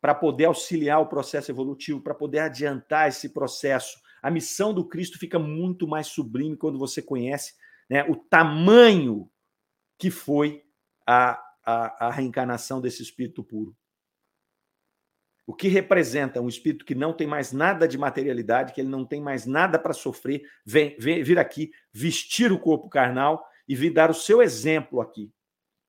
[0.00, 3.98] para poder auxiliar o processo evolutivo, para poder adiantar esse processo.
[4.22, 7.54] A missão do Cristo fica muito mais sublime quando você conhece
[7.88, 9.30] né, o tamanho
[9.98, 10.62] que foi
[11.06, 13.74] a, a, a reencarnação desse espírito puro.
[15.46, 19.04] O que representa um espírito que não tem mais nada de materialidade, que ele não
[19.04, 23.90] tem mais nada para sofrer, vem, vem vir aqui, vestir o corpo carnal e vir
[23.90, 25.30] dar o seu exemplo aqui.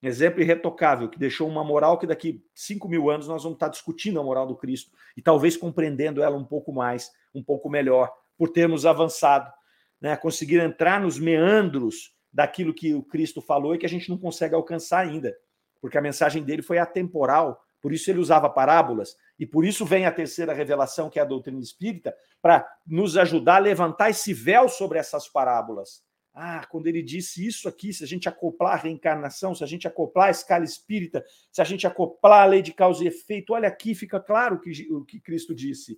[0.03, 4.19] Exemplo irretocável, que deixou uma moral que daqui cinco mil anos nós vamos estar discutindo
[4.19, 8.49] a moral do Cristo e talvez compreendendo ela um pouco mais, um pouco melhor, por
[8.49, 9.51] termos avançado,
[9.99, 10.15] né?
[10.17, 14.53] conseguir entrar nos meandros daquilo que o Cristo falou e que a gente não consegue
[14.53, 15.35] alcançar ainda,
[15.81, 20.07] porque a mensagem dele foi atemporal, por isso ele usava parábolas, e por isso vem
[20.07, 24.67] a terceira revelação, que é a doutrina espírita, para nos ajudar a levantar esse véu
[24.67, 26.03] sobre essas parábolas.
[26.33, 29.87] Ah, quando ele disse isso aqui, se a gente acoplar a reencarnação, se a gente
[29.87, 33.67] acoplar a escala espírita, se a gente acoplar a lei de causa e efeito, olha
[33.67, 35.95] aqui, fica claro o que, o que Cristo disse.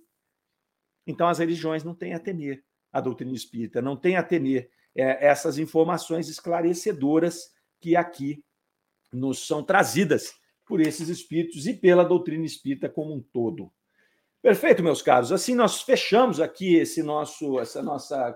[1.06, 2.62] Então as religiões não têm a temer
[2.92, 8.44] a doutrina espírita, não têm a temer é, essas informações esclarecedoras que aqui
[9.10, 10.34] nos são trazidas
[10.68, 13.72] por esses espíritos e pela doutrina espírita como um todo.
[14.42, 15.32] Perfeito, meus caros.
[15.32, 18.30] Assim nós fechamos aqui esse nosso, essa nossa,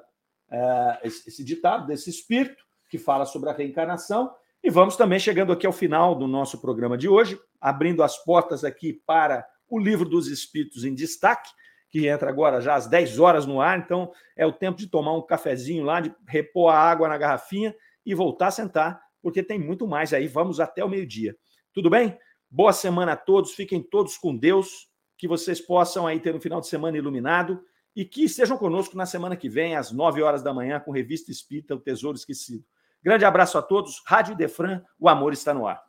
[0.50, 5.66] uh, esse, ditado desse espírito que fala sobre a reencarnação e vamos também chegando aqui
[5.66, 10.28] ao final do nosso programa de hoje, abrindo as portas aqui para o livro dos
[10.28, 11.50] espíritos em destaque
[11.92, 15.14] que entra agora já às 10 horas no ar, então é o tempo de tomar
[15.14, 17.74] um cafezinho lá, de repor a água na garrafinha
[18.04, 20.26] e voltar a sentar, porque tem muito mais aí.
[20.26, 21.36] Vamos até o meio-dia.
[21.72, 22.18] Tudo bem?
[22.50, 26.60] Boa semana a todos, fiquem todos com Deus, que vocês possam aí ter um final
[26.60, 27.64] de semana iluminado
[27.96, 31.30] e que estejam conosco na semana que vem, às 9 horas da manhã, com Revista
[31.30, 32.64] Espírita, O Tesouro Esquecido.
[33.02, 34.02] Grande abraço a todos.
[34.06, 35.82] Rádio Defran, o amor está no ar.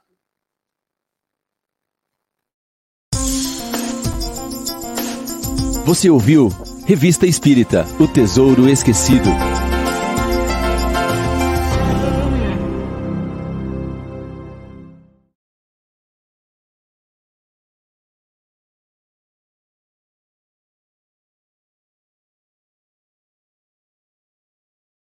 [5.86, 6.48] Você ouviu
[6.86, 9.30] Revista Espírita O Tesouro Esquecido.